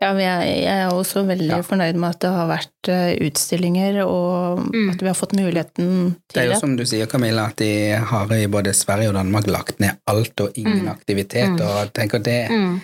Ja. 0.01 0.11
men 0.11 0.21
jeg 0.23 0.59
er 0.69 0.93
også 0.93 1.23
veldig 1.29 1.49
ja. 1.49 1.61
fornøyd 1.65 1.97
med 2.01 2.07
at 2.09 2.21
det 2.23 2.31
har 2.35 2.51
vært 2.51 2.91
eh, 2.93 3.09
utstillinger, 3.27 4.01
og 4.05 4.61
mm. 4.67 4.91
at 4.93 5.01
vi 5.01 5.09
har 5.09 5.17
fått 5.17 5.35
muligheten 5.37 5.89
til 6.13 6.35
det. 6.35 6.37
Det 6.37 6.43
er 6.45 6.53
jo 6.53 6.61
som 6.61 6.77
du 6.77 6.85
sier, 6.89 7.09
Camilla, 7.09 7.49
at 7.49 7.61
de 7.61 7.97
har 8.11 8.37
i 8.37 8.45
både 8.51 8.75
Sverige 8.77 9.13
og 9.13 9.17
Danmark 9.17 9.49
lagt 9.49 9.81
ned 9.81 9.97
alt 10.11 10.45
og 10.45 10.57
ingen 10.61 10.85
mm. 10.85 10.93
aktivitet, 10.93 11.57
mm. 11.57 11.65
og 11.65 11.75
jeg 11.83 11.93
tenker 11.97 12.25
det 12.29 12.39
mm. 12.51 12.79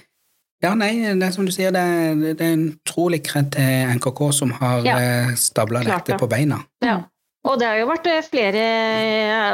Ja, 0.58 0.72
nei, 0.74 0.90
det 1.06 1.22
er 1.22 1.34
som 1.36 1.46
du 1.46 1.52
sier, 1.54 1.70
det 1.70 1.82
er, 1.86 2.16
det 2.34 2.42
er 2.42 2.56
en 2.56 2.64
utrolig 2.72 3.20
kred 3.28 3.52
til 3.54 3.92
NKK 4.00 4.22
som 4.34 4.56
har 4.58 4.88
ja. 4.88 4.96
Eh, 4.98 5.36
stabla 5.38 5.84
dette 5.86 6.18
på 6.18 6.30
beina. 6.32 6.64
Ja. 6.82 7.04
Og 7.48 7.56
det 7.60 7.70
har 7.70 7.80
jo 7.80 7.88
vært 7.90 8.10
eh, 8.12 8.26
flere 8.26 8.68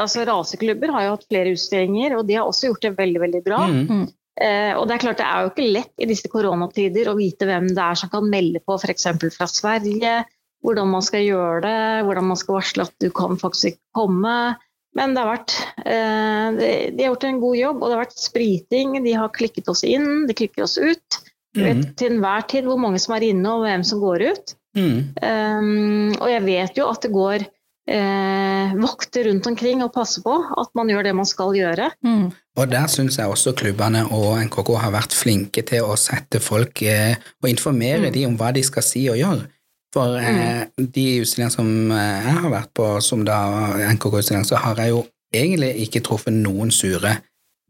altså 0.02 0.26
Raseklubber 0.28 0.94
har 0.96 1.06
jo 1.06 1.16
hatt 1.16 1.30
flere 1.30 1.54
utstillinger, 1.54 2.18
og 2.18 2.28
de 2.28 2.38
har 2.40 2.50
også 2.50 2.72
gjort 2.72 2.86
det 2.88 2.94
veldig, 2.98 3.24
veldig 3.28 3.42
bra. 3.46 3.64
Mm. 3.70 3.88
mm. 3.88 4.12
Eh, 4.42 4.72
og 4.74 4.88
det 4.90 4.96
er 4.96 5.02
klart 5.04 5.20
det 5.22 5.26
er 5.30 5.44
jo 5.44 5.50
ikke 5.52 5.72
lett 5.76 6.02
i 6.02 6.08
disse 6.10 6.30
koronatider 6.32 7.12
å 7.12 7.18
vite 7.20 7.46
hvem 7.46 7.68
det 7.70 7.84
er 7.84 8.00
som 8.00 8.10
kan 8.10 8.26
melde 8.32 8.64
på 8.66 8.80
f.eks. 8.80 9.06
fra 9.36 9.46
Sverige, 9.46 10.14
hvordan 10.66 10.90
man 10.90 11.06
skal 11.06 11.22
gjøre 11.22 11.60
det, 11.68 11.82
hvordan 12.08 12.32
man 12.32 12.40
skal 12.42 12.58
varsle 12.58 12.88
at 12.88 12.96
du 13.04 13.12
kan 13.14 13.38
faktisk 13.38 13.76
ikke 13.76 14.00
komme. 14.00 14.38
Men 14.98 15.14
det 15.14 15.22
har 15.22 15.30
vært, 15.36 15.54
eh, 15.86 16.48
de, 16.58 16.72
de, 16.94 17.04
har 17.04 17.12
gjort 17.12 17.28
en 17.30 17.44
god 17.44 17.60
jobb, 17.60 17.78
og 17.78 17.86
det 17.86 17.96
har 17.96 18.04
vært 18.08 18.26
spriting. 18.26 18.98
De 19.06 19.16
har 19.18 19.38
klikket 19.38 19.70
oss 19.70 19.86
inn, 19.86 20.10
de 20.30 20.38
klikker 20.38 20.66
oss 20.66 20.80
ut. 20.82 21.22
Du 21.54 21.62
vet 21.62 21.84
mm. 21.84 21.90
til 21.98 22.16
enhver 22.16 22.46
tid 22.50 22.66
hvor 22.66 22.82
mange 22.82 23.02
som 23.02 23.14
er 23.14 23.28
inne 23.30 23.54
og 23.54 23.66
hvem 23.68 23.86
som 23.86 24.02
går 24.02 24.26
ut. 24.34 24.56
Mm. 24.74 24.98
Um, 25.22 26.14
og 26.18 26.30
jeg 26.32 26.46
vet 26.48 26.80
jo 26.80 26.88
at 26.90 27.06
det 27.06 27.12
går 27.14 27.46
eh, 27.90 28.76
vakter 28.80 29.28
rundt 29.30 29.48
omkring 29.48 29.84
og 29.84 29.94
passe 29.96 30.22
på 30.24 30.34
at 30.34 30.72
man 30.78 30.92
gjør 30.92 31.08
det 31.08 31.16
man 31.18 31.28
skal 31.28 31.56
gjøre. 31.58 31.90
Mm. 32.06 32.30
Og 32.60 32.70
der 32.72 32.88
syns 32.92 33.18
jeg 33.20 33.30
også 33.30 33.56
klubbene 33.58 34.06
og 34.14 34.38
NKK 34.46 34.76
har 34.80 34.94
vært 34.94 35.16
flinke 35.18 35.66
til 35.68 35.88
å 35.88 35.98
sette 36.00 36.42
folk 36.44 36.84
eh, 36.86 37.18
og 37.42 37.50
informere 37.50 38.08
mm. 38.08 38.14
de 38.16 38.26
om 38.30 38.38
hva 38.40 38.54
de 38.56 38.64
skal 38.66 38.86
si 38.86 39.08
og 39.12 39.20
gjøre. 39.20 39.50
For 39.94 40.18
eh, 40.18 40.64
mm. 40.66 40.88
de 40.94 41.08
utstillingene 41.22 41.54
som 41.54 41.92
eh, 41.94 42.30
jeg 42.30 42.38
har 42.46 42.54
vært 42.54 42.72
på, 42.78 42.88
som 43.06 43.26
da 43.28 43.42
NKK-utstilling, 43.94 44.48
så 44.48 44.62
har 44.62 44.80
jeg 44.82 44.96
jo 44.96 45.04
egentlig 45.34 45.74
ikke 45.88 46.02
truffet 46.06 46.34
noen 46.34 46.72
sure 46.74 47.18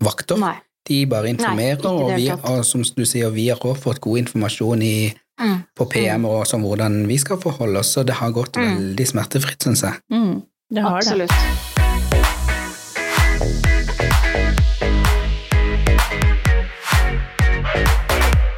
vakter. 0.04 0.40
Nei. 0.40 0.56
De 0.84 1.06
bare 1.08 1.32
informerer, 1.32 1.80
Nei, 1.80 1.92
og, 1.96 2.10
vi, 2.20 2.26
og 2.34 2.64
som 2.68 2.82
du 2.84 3.06
sier, 3.08 3.32
vi 3.32 3.48
har 3.48 3.62
også 3.62 3.86
fått 3.86 4.02
god 4.04 4.26
informasjon 4.26 4.82
i, 4.84 4.96
Mm. 5.42 5.64
på 5.76 5.86
PM 5.90 6.26
og 6.30 6.44
sånn 6.46 6.62
hvordan 6.62 7.08
vi 7.10 7.18
skal 7.18 7.40
forholde 7.42 7.80
oss, 7.82 7.94
så 7.96 8.04
det 8.06 8.14
har 8.20 8.32
gått 8.32 8.56
Mm. 8.56 8.76
veldig 8.78 9.08
smertefritt, 9.08 9.60
syns 9.66 9.82
jeg. 9.82 9.94
Mm, 10.12 10.44
det 10.70 10.82
har 10.84 11.02
det. 11.02 11.28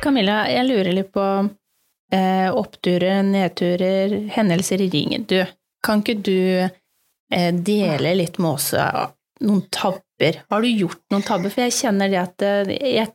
Camilla, 0.04 0.44
jeg 0.52 0.68
lurer 0.70 0.94
litt 0.94 1.12
på 1.16 1.26
eh, 2.14 2.50
oppturer, 2.54 3.24
nedturer, 3.26 4.14
hendelser 4.36 4.84
i 4.86 4.90
ringen. 4.94 5.26
Du, 5.30 5.40
kan 5.86 6.04
ikke 6.04 6.18
du 6.22 6.38
eh, 6.62 7.52
dele 7.56 8.14
litt 8.20 8.38
med 8.38 8.52
oss 8.58 8.72
noen 9.46 9.64
tabber? 9.74 10.44
Har 10.52 10.62
du 10.64 10.70
gjort 10.70 11.02
noen 11.12 11.26
tabber? 11.26 11.52
For 11.54 11.66
jeg 11.66 11.78
kjenner 11.80 12.12
det 12.14 12.22
at 12.22 12.46
eh, 12.46 12.76
jeg 13.00 13.10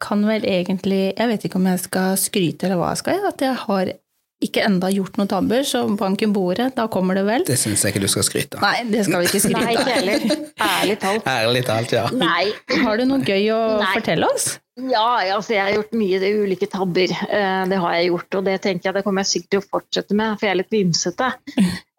kan 0.00 0.22
vel 0.26 0.42
egentlig 0.48 1.02
Jeg 1.18 1.28
vet 1.28 1.44
ikke 1.44 1.56
om 1.60 1.66
jeg 1.70 1.80
skal 1.86 2.14
skryte 2.20 2.66
eller 2.68 2.80
hva 2.80 2.92
jeg 2.94 3.02
skal, 3.04 3.26
at 3.28 3.42
jeg 3.44 3.54
har 3.66 3.92
ikke 4.40 4.62
enda 4.64 4.88
gjort 4.88 5.18
noen 5.20 5.28
tabber, 5.28 5.66
så 5.68 5.82
banken 6.00 6.32
bordet, 6.32 6.70
da 6.72 6.86
kommer 6.88 7.18
det 7.18 7.26
vel? 7.26 7.42
Det 7.44 7.58
syns 7.60 7.82
jeg 7.84 7.92
ikke 7.92 8.00
du 8.06 8.08
skal 8.08 8.24
skryte 8.24 8.56
av. 8.56 8.62
Nei, 8.64 8.86
det 8.88 9.02
skal 9.04 9.20
vi 9.20 9.26
ikke 9.28 9.36
Nei, 9.36 9.42
skryte 9.44 9.74
ikke 9.74 9.82
av. 9.82 9.90
heller. 9.98 10.38
Ærlig 10.64 10.94
talt. 11.02 11.26
Ærlig 11.28 11.62
talt, 11.68 11.92
ja. 11.92 12.06
Nei. 12.16 12.46
Har 12.86 12.96
du 12.96 13.04
noe 13.10 13.20
gøy 13.20 13.50
å 13.52 13.58
Nei. 13.82 13.90
fortelle 13.98 14.30
oss? 14.32 14.46
Ja, 14.80 15.04
altså 15.36 15.52
jeg 15.52 15.60
har 15.66 15.74
gjort 15.76 15.92
mye 16.00 16.22
det 16.22 16.30
ulike 16.40 16.70
tabber. 16.72 17.12
Eh, 17.28 17.64
Det 17.68 17.82
har 17.84 17.98
jeg 17.98 18.08
gjort, 18.14 18.38
og 18.40 18.44
det 18.48 18.56
tenker 18.64 18.88
jeg 18.88 18.96
det 18.96 19.04
kommer 19.04 19.26
jeg 19.26 19.32
sikkert 19.34 19.50
til 19.52 19.60
å 19.60 19.68
fortsette 19.76 20.16
med, 20.16 20.38
for 20.40 20.48
jeg 20.48 20.54
er 20.56 20.60
litt 20.62 20.72
vimsete. 20.72 21.28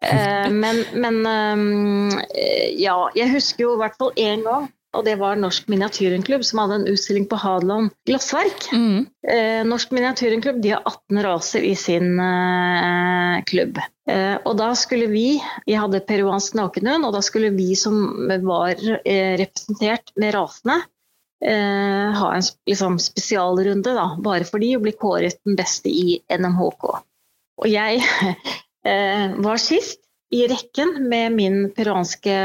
Eh, 0.02 0.48
Men, 0.50 0.82
men 0.98 1.22
eh, 1.30 2.74
ja, 2.82 2.96
jeg 3.14 3.30
husker 3.36 3.68
jo 3.68 3.76
i 3.76 3.82
hvert 3.84 3.94
fall 4.02 4.10
én 4.18 4.42
gang, 4.42 4.66
og 4.92 5.04
det 5.06 5.14
var 5.20 5.38
Norsk 5.40 5.70
Miniatyrenklubb 5.72 6.44
som 6.44 6.60
hadde 6.60 6.80
en 6.80 6.90
utstilling 6.92 7.24
på 7.30 7.38
Hadeland 7.40 7.92
glassverk. 8.08 8.66
Mm. 8.76 9.06
Eh, 9.24 9.60
Norsk 9.64 9.92
Miniatyrenklubb 9.94 10.60
de 10.62 10.74
har 10.74 10.82
18 10.84 11.22
raser 11.24 11.64
i 11.64 11.72
sin 11.78 12.20
eh, 12.20 13.38
klubb. 13.48 13.80
Eh, 14.10 14.36
og 14.44 14.58
da 14.60 14.72
skulle 14.76 15.08
vi, 15.08 15.38
jeg 15.64 15.80
hadde 15.80 16.02
peruansk 16.04 16.58
nakenhund, 16.58 17.08
og 17.08 17.16
da 17.16 17.22
skulle 17.24 17.54
vi 17.56 17.70
som 17.78 18.02
var 18.44 18.76
eh, 19.00 19.32
representert 19.40 20.12
med 20.20 20.34
rasene, 20.36 20.82
eh, 21.44 22.12
ha 22.18 22.28
en 22.36 22.44
liksom, 22.68 22.98
spesialrunde, 23.00 23.94
da, 23.96 24.10
bare 24.20 24.48
for 24.48 24.60
de 24.60 24.74
å 24.76 24.82
bli 24.84 24.92
kåret 24.92 25.40
den 25.46 25.56
beste 25.56 25.88
i 25.88 26.18
NMHK. 26.28 26.90
Og 27.62 27.70
jeg 27.70 28.04
eh, 28.88 29.40
var 29.40 29.62
sist 29.62 30.02
i 30.32 30.44
rekken 30.52 30.98
med 31.08 31.32
min 31.36 31.58
peruanske 31.76 32.36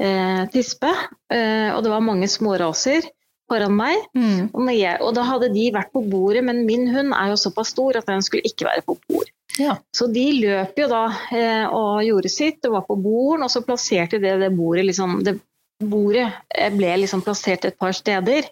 eh, 0.00 0.42
tispe, 0.52 0.90
eh, 1.32 1.70
og 1.74 1.84
det 1.84 1.92
var 1.92 2.04
mange 2.04 2.28
småraser 2.30 3.06
foran 3.50 3.76
meg. 3.76 4.04
Mm. 4.16 4.50
Og, 4.52 4.68
jeg, 4.72 4.98
og 5.04 5.14
da 5.16 5.24
hadde 5.28 5.52
de 5.54 5.70
vært 5.74 5.92
på 5.94 6.04
bordet, 6.08 6.44
men 6.46 6.64
min 6.68 6.88
hund 6.92 7.14
er 7.16 7.32
jo 7.32 7.40
såpass 7.40 7.74
stor 7.74 8.00
at 8.00 8.08
den 8.10 8.24
skulle 8.24 8.46
ikke 8.48 8.68
være 8.68 8.84
på 8.86 8.98
bord. 9.08 9.30
Ja. 9.60 9.76
Så 9.94 10.08
de 10.10 10.24
løp 10.40 10.78
jo 10.80 10.88
da 10.90 11.04
eh, 11.30 11.66
og 11.68 12.02
gjorde 12.02 12.30
sitt 12.32 12.64
og 12.66 12.78
var 12.78 12.86
på 12.88 12.98
borden, 12.98 13.44
og 13.46 13.52
så 13.52 13.62
plasserte 13.66 14.18
de 14.22 14.32
det 14.40 14.54
bordet 14.56 14.88
liksom 14.90 15.20
det, 15.26 15.38
Bordet 15.84 16.28
eh, 16.54 16.70
ble 16.70 16.92
liksom 17.02 17.22
plassert 17.26 17.66
et 17.66 17.78
par 17.78 17.94
steder. 17.96 18.46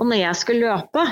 Og 0.00 0.08
når 0.08 0.22
jeg 0.22 0.40
skulle 0.40 0.72
løpe 0.72 1.04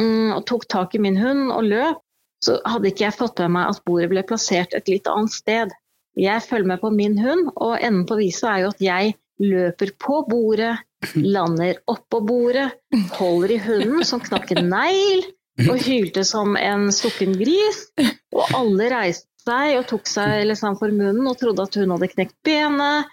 mm, 0.00 0.32
og 0.34 0.44
tok 0.48 0.64
tak 0.72 0.96
i 0.96 1.02
min 1.02 1.18
hund 1.20 1.52
og 1.52 1.68
løp, 1.68 2.00
så 2.44 2.58
hadde 2.68 2.90
ikke 2.90 3.06
jeg 3.06 3.16
fått 3.16 3.40
med 3.44 3.54
meg 3.56 3.70
at 3.72 3.84
bordet 3.86 4.10
ble 4.10 4.24
plassert 4.26 4.74
et 4.76 4.88
litt 4.90 5.08
annet 5.08 5.32
sted. 5.32 5.74
Jeg 6.18 6.42
følger 6.46 6.68
med 6.70 6.80
på 6.82 6.90
min 6.94 7.18
hund, 7.18 7.48
og 7.56 7.78
enden 7.80 8.04
på 8.06 8.18
viset 8.20 8.48
er 8.50 8.64
jo 8.64 8.72
at 8.74 8.82
jeg 8.82 9.14
løper 9.42 9.94
på 9.98 10.20
bordet, 10.30 10.76
lander 11.36 11.80
oppå 11.90 12.20
bordet, 12.24 12.70
holder 13.18 13.56
i 13.56 13.62
hunden 13.64 14.04
som 14.06 14.22
knakk 14.22 14.54
en 14.54 14.70
negl 14.70 15.24
og 15.68 15.78
hylte 15.84 16.24
som 16.26 16.56
en 16.58 16.88
stukken 16.94 17.34
gris. 17.38 17.86
Og 18.34 18.54
alle 18.56 18.90
reiste 18.90 19.28
seg 19.44 19.78
og 19.78 19.88
tok 19.90 20.08
seg 20.08 20.46
liksom 20.48 20.78
for 20.80 20.94
munnen 20.94 21.28
og 21.28 21.36
trodde 21.40 21.66
at 21.66 21.76
hun 21.78 21.92
hadde 21.94 22.10
knekt 22.14 22.38
benet. 22.46 23.10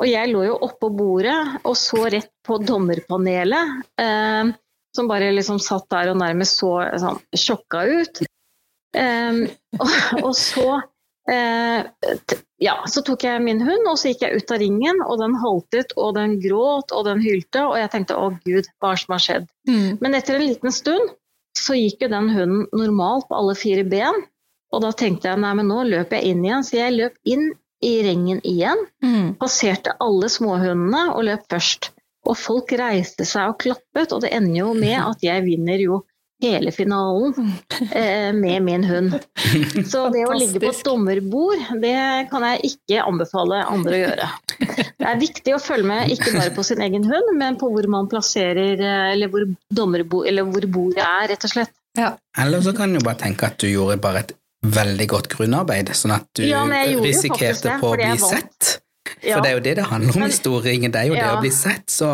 Og 0.00 0.08
jeg 0.08 0.30
lå 0.32 0.46
jo 0.46 0.56
oppå 0.64 0.88
bordet 0.96 1.36
og 1.60 1.74
så 1.76 2.06
rett 2.08 2.30
på 2.46 2.56
dommerpanelet, 2.64 3.82
eh, 4.00 4.52
som 4.96 5.10
bare 5.10 5.28
liksom 5.34 5.60
satt 5.62 5.90
der 5.92 6.14
og 6.14 6.18
nærmest 6.22 6.62
så 6.62 6.72
sånn, 7.02 7.20
sjokka 7.36 7.84
ut. 7.84 8.22
Eh, 8.96 9.42
og, 9.76 9.92
og 10.22 10.32
så 10.38 10.80
ja, 11.28 12.74
så 12.88 13.02
tok 13.06 13.24
jeg 13.24 13.42
min 13.44 13.60
hund, 13.62 13.86
og 13.88 13.98
så 14.00 14.10
gikk 14.10 14.24
jeg 14.24 14.40
ut 14.40 14.52
av 14.54 14.60
ringen, 14.62 15.00
og 15.06 15.20
den 15.20 15.36
haltet, 15.40 15.94
og 15.96 16.14
den 16.16 16.38
gråt, 16.42 16.92
og 16.96 17.06
den 17.06 17.22
hylte, 17.24 17.64
og 17.68 17.78
jeg 17.78 17.92
tenkte 17.92 18.18
å 18.18 18.30
gud, 18.44 18.68
hva 18.80 18.92
er 18.92 18.98
det 18.98 19.04
som 19.04 19.14
har 19.16 19.24
skjedd? 19.26 19.48
Mm. 19.68 19.88
Men 20.00 20.18
etter 20.18 20.38
en 20.38 20.46
liten 20.46 20.74
stund 20.74 21.14
så 21.58 21.76
gikk 21.76 22.04
jo 22.04 22.10
den 22.12 22.28
hunden 22.32 22.66
normalt 22.72 23.28
på 23.28 23.36
alle 23.38 23.56
fire 23.58 23.84
ben, 23.84 24.20
og 24.70 24.84
da 24.84 24.92
tenkte 24.94 25.30
jeg 25.32 25.42
nei, 25.42 25.54
men 25.58 25.70
nå 25.70 25.82
løper 25.88 26.20
jeg 26.20 26.34
inn 26.34 26.44
igjen, 26.46 26.66
så 26.66 26.76
jeg 26.78 26.96
løp 26.98 27.16
inn 27.26 27.48
i 27.82 27.94
ringen 28.04 28.42
igjen, 28.44 28.84
Mm. 29.02 29.34
passerte 29.40 29.94
alle 30.04 30.28
småhundene 30.28 31.14
og 31.14 31.24
løp 31.24 31.46
først. 31.50 31.90
Og 32.28 32.36
folk 32.36 32.72
reiste 32.76 33.24
seg 33.24 33.48
og 33.48 33.58
klappet, 33.62 34.12
og 34.12 34.20
det 34.20 34.30
ender 34.36 34.58
jo 34.60 34.74
med 34.76 34.98
at 35.10 35.22
jeg 35.24 35.42
vinner 35.46 35.80
jo 35.80 36.02
hele 36.40 36.72
finalen 36.72 37.52
eh, 37.92 38.32
med 38.36 38.62
min 38.62 38.84
hund. 38.84 39.16
Så 39.90 40.06
det 40.14 40.24
å 40.26 40.36
ligge 40.36 40.62
på 40.62 40.70
et 40.72 40.82
dommerbord, 40.86 41.64
det 41.82 41.96
kan 42.32 42.46
jeg 42.48 42.72
ikke 42.72 43.04
anbefale 43.04 43.62
andre 43.68 43.96
å 43.96 44.00
gjøre. 44.00 44.30
Det 45.00 45.08
er 45.08 45.20
viktig 45.20 45.54
å 45.56 45.60
følge 45.62 45.88
med 45.88 46.14
ikke 46.14 46.34
bare 46.36 46.54
på 46.56 46.64
sin 46.66 46.82
egen 46.84 47.06
hund, 47.08 47.30
men 47.40 47.58
på 47.60 47.70
hvor 47.72 47.88
man 47.92 48.08
plasserer, 48.10 48.80
eh, 48.80 49.06
eller 49.14 49.32
hvor, 49.32 49.46
dommerbo, 49.68 50.24
eller 50.28 50.48
hvor 50.48 50.68
bordet 50.72 51.04
er, 51.04 51.30
rett 51.34 51.48
og 51.48 51.54
slett. 51.54 51.74
Ja. 51.98 52.14
Eller 52.38 52.62
så 52.62 52.74
kan 52.76 52.92
du 52.94 53.00
bare 53.02 53.18
tenke 53.20 53.48
at 53.50 53.58
du 53.60 53.68
gjorde 53.70 53.98
bare 54.02 54.24
et 54.24 54.36
veldig 54.60 55.06
godt 55.08 55.30
grunnarbeid, 55.32 55.90
sånn 55.96 56.14
at 56.18 56.28
du 56.36 56.44
Ja, 56.44 56.62
risikerte 57.00 57.68
det, 57.68 57.80
på 57.80 57.94
å 57.94 57.98
bli 57.98 58.12
sett. 58.20 58.76
For. 58.76 58.86
Ja. 59.24 59.40
Det 59.40 59.50
er 59.50 59.56
jo 59.56 59.62
det 59.64 59.72
det 59.80 59.86
handler 59.88 60.16
om 60.16 60.26
i 60.28 60.32
storringen, 60.32 60.92
det 60.92 61.00
er 61.00 61.08
jo 61.10 61.16
det 61.16 61.30
å 61.32 61.40
bli 61.40 61.50
sett. 61.54 61.88
Så, 61.90 62.10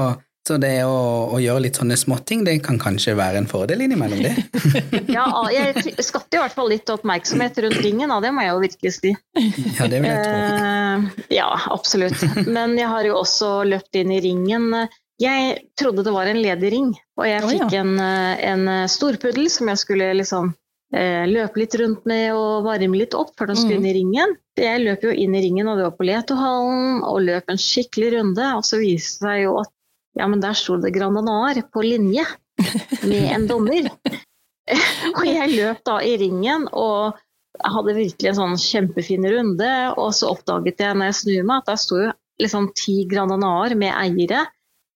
så 0.47 0.57
det 0.63 0.85
å, 0.87 0.97
å 1.35 1.39
gjøre 1.43 1.65
litt 1.65 1.79
sånne 1.81 1.97
småting, 1.99 2.45
det 2.47 2.59
kan 2.65 2.79
kanskje 2.79 3.17
være 3.19 3.41
en 3.43 3.49
fordel 3.51 3.83
innimellom 3.87 4.23
det. 4.23 4.35
Ja, 5.17 5.27
jeg 5.51 6.05
skapte 6.07 6.39
i 6.39 6.43
hvert 6.43 6.55
fall 6.55 6.71
litt 6.71 6.91
oppmerksomhet 6.93 7.59
rundt 7.65 7.81
ringen, 7.83 8.13
da, 8.13 8.21
det 8.23 8.31
må 8.35 8.45
jeg 8.45 8.53
jo 8.55 8.61
virkelig 8.63 8.93
si. 8.97 9.15
Ja, 9.37 9.89
det 9.91 10.03
vil 10.03 10.11
jeg 10.11 10.23
tro. 10.23 10.37
Eh, 10.37 11.25
ja, 11.39 11.49
absolutt. 11.75 12.23
Men 12.47 12.77
jeg 12.79 12.91
har 12.93 13.09
jo 13.09 13.19
også 13.23 13.51
løpt 13.67 13.99
inn 13.99 14.15
i 14.15 14.21
ringen. 14.25 14.71
Jeg 15.23 15.59
trodde 15.81 16.05
det 16.07 16.13
var 16.15 16.29
en 16.29 16.43
ledig 16.45 16.71
ring, 16.75 16.91
og 17.17 17.27
jeg 17.27 17.43
ja. 17.43 17.51
fikk 17.51 17.77
en, 17.81 17.93
eh, 18.05 18.47
en 18.53 18.71
storpuddel 18.93 19.49
som 19.53 19.71
jeg 19.73 19.81
skulle 19.83 20.11
liksom 20.21 20.53
eh, 20.95 21.25
løpe 21.27 21.59
litt 21.63 21.75
rundt 21.81 22.05
med 22.07 22.35
og 22.37 22.67
varme 22.69 23.01
litt 23.01 23.17
opp 23.19 23.33
før 23.39 23.51
den 23.51 23.59
skulle 23.59 23.81
Mm. 23.81 23.87
inn 23.87 23.91
i 23.91 23.97
ringen. 23.97 24.37
Jeg 24.57 24.85
løp 24.85 25.03
jo 25.05 25.11
inn 25.13 25.35
i 25.35 25.41
ringen, 25.43 25.69
og 25.69 25.77
det 25.81 25.89
var 25.89 25.97
på 25.99 26.07
Letohallen, 26.09 27.01
og 27.05 27.25
løp 27.27 27.51
en 27.53 27.59
skikkelig 27.61 28.13
runde. 28.15 28.45
Og 28.57 28.63
så 28.65 28.79
viste 28.81 29.25
det 29.25 29.33
seg 29.33 29.43
jo 29.43 29.57
at 29.61 29.73
ja, 30.17 30.27
men 30.29 30.43
der 30.43 30.57
sto 30.57 30.79
det 30.81 30.95
Grand 30.97 31.19
Anar 31.21 31.61
på 31.73 31.85
linje 31.85 32.25
med 33.05 33.31
en 33.35 33.47
dommer. 33.51 33.91
og 35.17 35.25
jeg 35.29 35.55
løp 35.55 35.85
da 35.87 36.01
i 36.03 36.17
ringen 36.21 36.67
og 36.73 37.19
hadde 37.63 37.97
virkelig 37.97 38.33
en 38.33 38.39
sånn 38.41 38.61
kjempefin 38.61 39.27
runde, 39.33 39.73
og 39.97 40.13
så 40.17 40.33
oppdaget 40.35 40.83
jeg 40.83 40.97
når 40.97 41.11
jeg 41.11 41.19
snur 41.21 41.49
meg 41.49 41.63
at 41.63 41.71
der 41.73 41.81
sto 41.81 42.01
jo 42.03 42.13
liksom 42.43 42.71
ti 42.77 42.99
Grandanar 43.09 43.73
med 43.79 43.95
eiere 43.97 44.45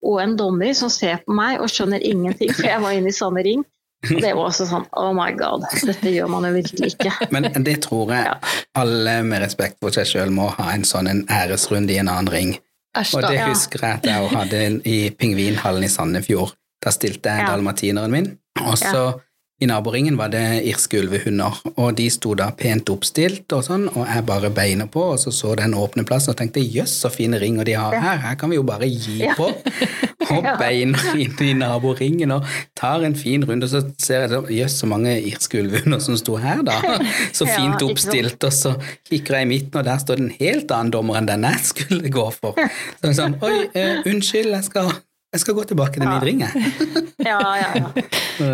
og 0.04 0.20
en 0.22 0.36
dommer 0.36 0.72
som 0.76 0.90
ser 0.92 1.20
på 1.24 1.36
meg 1.36 1.60
og 1.60 1.68
skjønner 1.72 2.02
ingenting, 2.04 2.52
for 2.56 2.68
jeg 2.68 2.80
var 2.82 2.96
inne 2.96 3.12
i 3.12 3.16
samme 3.16 3.44
ring. 3.44 3.64
Og 4.08 4.16
det 4.24 4.30
var 4.32 4.46
også 4.46 4.64
sånn 4.64 4.86
oh 4.96 5.10
my 5.12 5.28
god, 5.36 5.66
dette 5.84 6.08
gjør 6.08 6.30
man 6.32 6.46
jo 6.48 6.54
virkelig 6.54 6.94
ikke. 6.94 7.12
Men 7.34 7.50
det 7.66 7.82
tror 7.84 8.12
jeg 8.16 8.32
alle 8.80 9.18
med 9.28 9.44
respekt 9.44 9.76
for 9.82 9.92
seg 9.92 10.08
sjøl 10.08 10.32
må 10.32 10.48
ha 10.56 10.70
en 10.72 10.86
sånn 10.88 11.10
en 11.10 11.26
æresrunde 11.28 11.92
i 11.92 12.00
en 12.00 12.08
annen 12.08 12.32
ring. 12.32 12.54
Æsj, 12.98 13.14
Og 13.16 13.22
det 13.22 13.42
husker 13.46 13.86
jeg 13.86 13.98
at 14.00 14.06
jeg 14.06 14.30
hadde 14.34 14.82
i 14.84 15.10
Pingvinhallen 15.14 15.84
i 15.86 15.88
Sandefjord. 15.88 16.54
Da 16.82 16.90
stilte 16.90 17.30
jeg 17.30 17.46
dalmatineren 17.46 18.10
min, 18.10 18.30
og 18.60 18.78
så 18.78 19.02
i 19.60 19.66
naboringen 19.68 20.16
var 20.16 20.30
det 20.32 20.62
irske 20.70 21.02
ulvehunder, 21.02 21.58
og 21.74 21.92
de 21.98 22.06
sto 22.12 22.32
da 22.38 22.46
pent 22.56 22.88
oppstilt 22.92 23.52
og 23.52 23.64
sånn, 23.66 23.88
og 23.92 24.06
jeg 24.08 24.24
bare 24.28 24.48
beina 24.56 24.86
på, 24.88 25.02
og 25.12 25.20
så 25.20 25.32
så 25.34 25.52
den 25.58 25.76
åpne 25.76 26.06
plassen 26.08 26.32
og 26.32 26.38
tenkte 26.38 26.62
jøss, 26.64 26.94
så 27.02 27.10
fine 27.12 27.36
ringer 27.42 27.68
de 27.68 27.74
har 27.76 27.96
her, 28.00 28.22
her 28.24 28.38
kan 28.40 28.52
vi 28.52 28.56
jo 28.56 28.64
bare 28.64 28.88
gi 28.88 29.28
på. 29.36 29.50
Og 30.30 30.44
beina 30.60 31.00
inn 31.18 31.32
i 31.42 31.54
naboringen 31.58 32.30
og 32.36 32.44
tar 32.78 33.02
en 33.02 33.16
fin 33.18 33.42
runde, 33.42 33.66
og 33.66 33.72
så 33.72 33.80
ser 33.98 34.28
jeg 34.28 34.60
jøss, 34.60 34.76
så 34.78 34.86
mange 34.86 35.16
irske 35.26 35.58
ulvehunder 35.58 35.98
som 36.04 36.14
sto 36.20 36.36
her 36.38 36.62
da. 36.62 36.76
Så 37.34 37.48
fint 37.56 37.82
oppstilt, 37.82 38.38
og 38.46 38.54
så 38.54 38.76
kikker 39.10 39.40
jeg 39.40 39.48
i 39.48 39.50
midten, 39.56 39.80
og 39.80 39.88
der 39.88 39.98
står 39.98 40.20
det 40.20 40.28
en 40.28 40.34
helt 40.38 40.76
annen 40.76 40.94
dommer 40.94 41.18
enn 41.18 41.26
den 41.32 41.48
jeg 41.50 41.66
skulle 41.72 42.14
gå 42.14 42.30
for. 42.36 42.58
Så 43.00 43.16
sånn, 43.18 43.40
oi, 43.42 43.56
uh, 43.74 44.04
unnskyld, 44.06 44.54
jeg 44.54 44.68
skal 44.70 44.92
Jeg 45.30 45.40
skal 45.44 45.54
gå 45.54 45.62
tilbake 45.70 45.94
til 46.00 46.08
min 46.08 46.24
ring, 46.26 46.40
jeg. 46.42 46.50
Ja, 47.30 47.36
ja, 47.60 47.66
ja. 47.76 47.90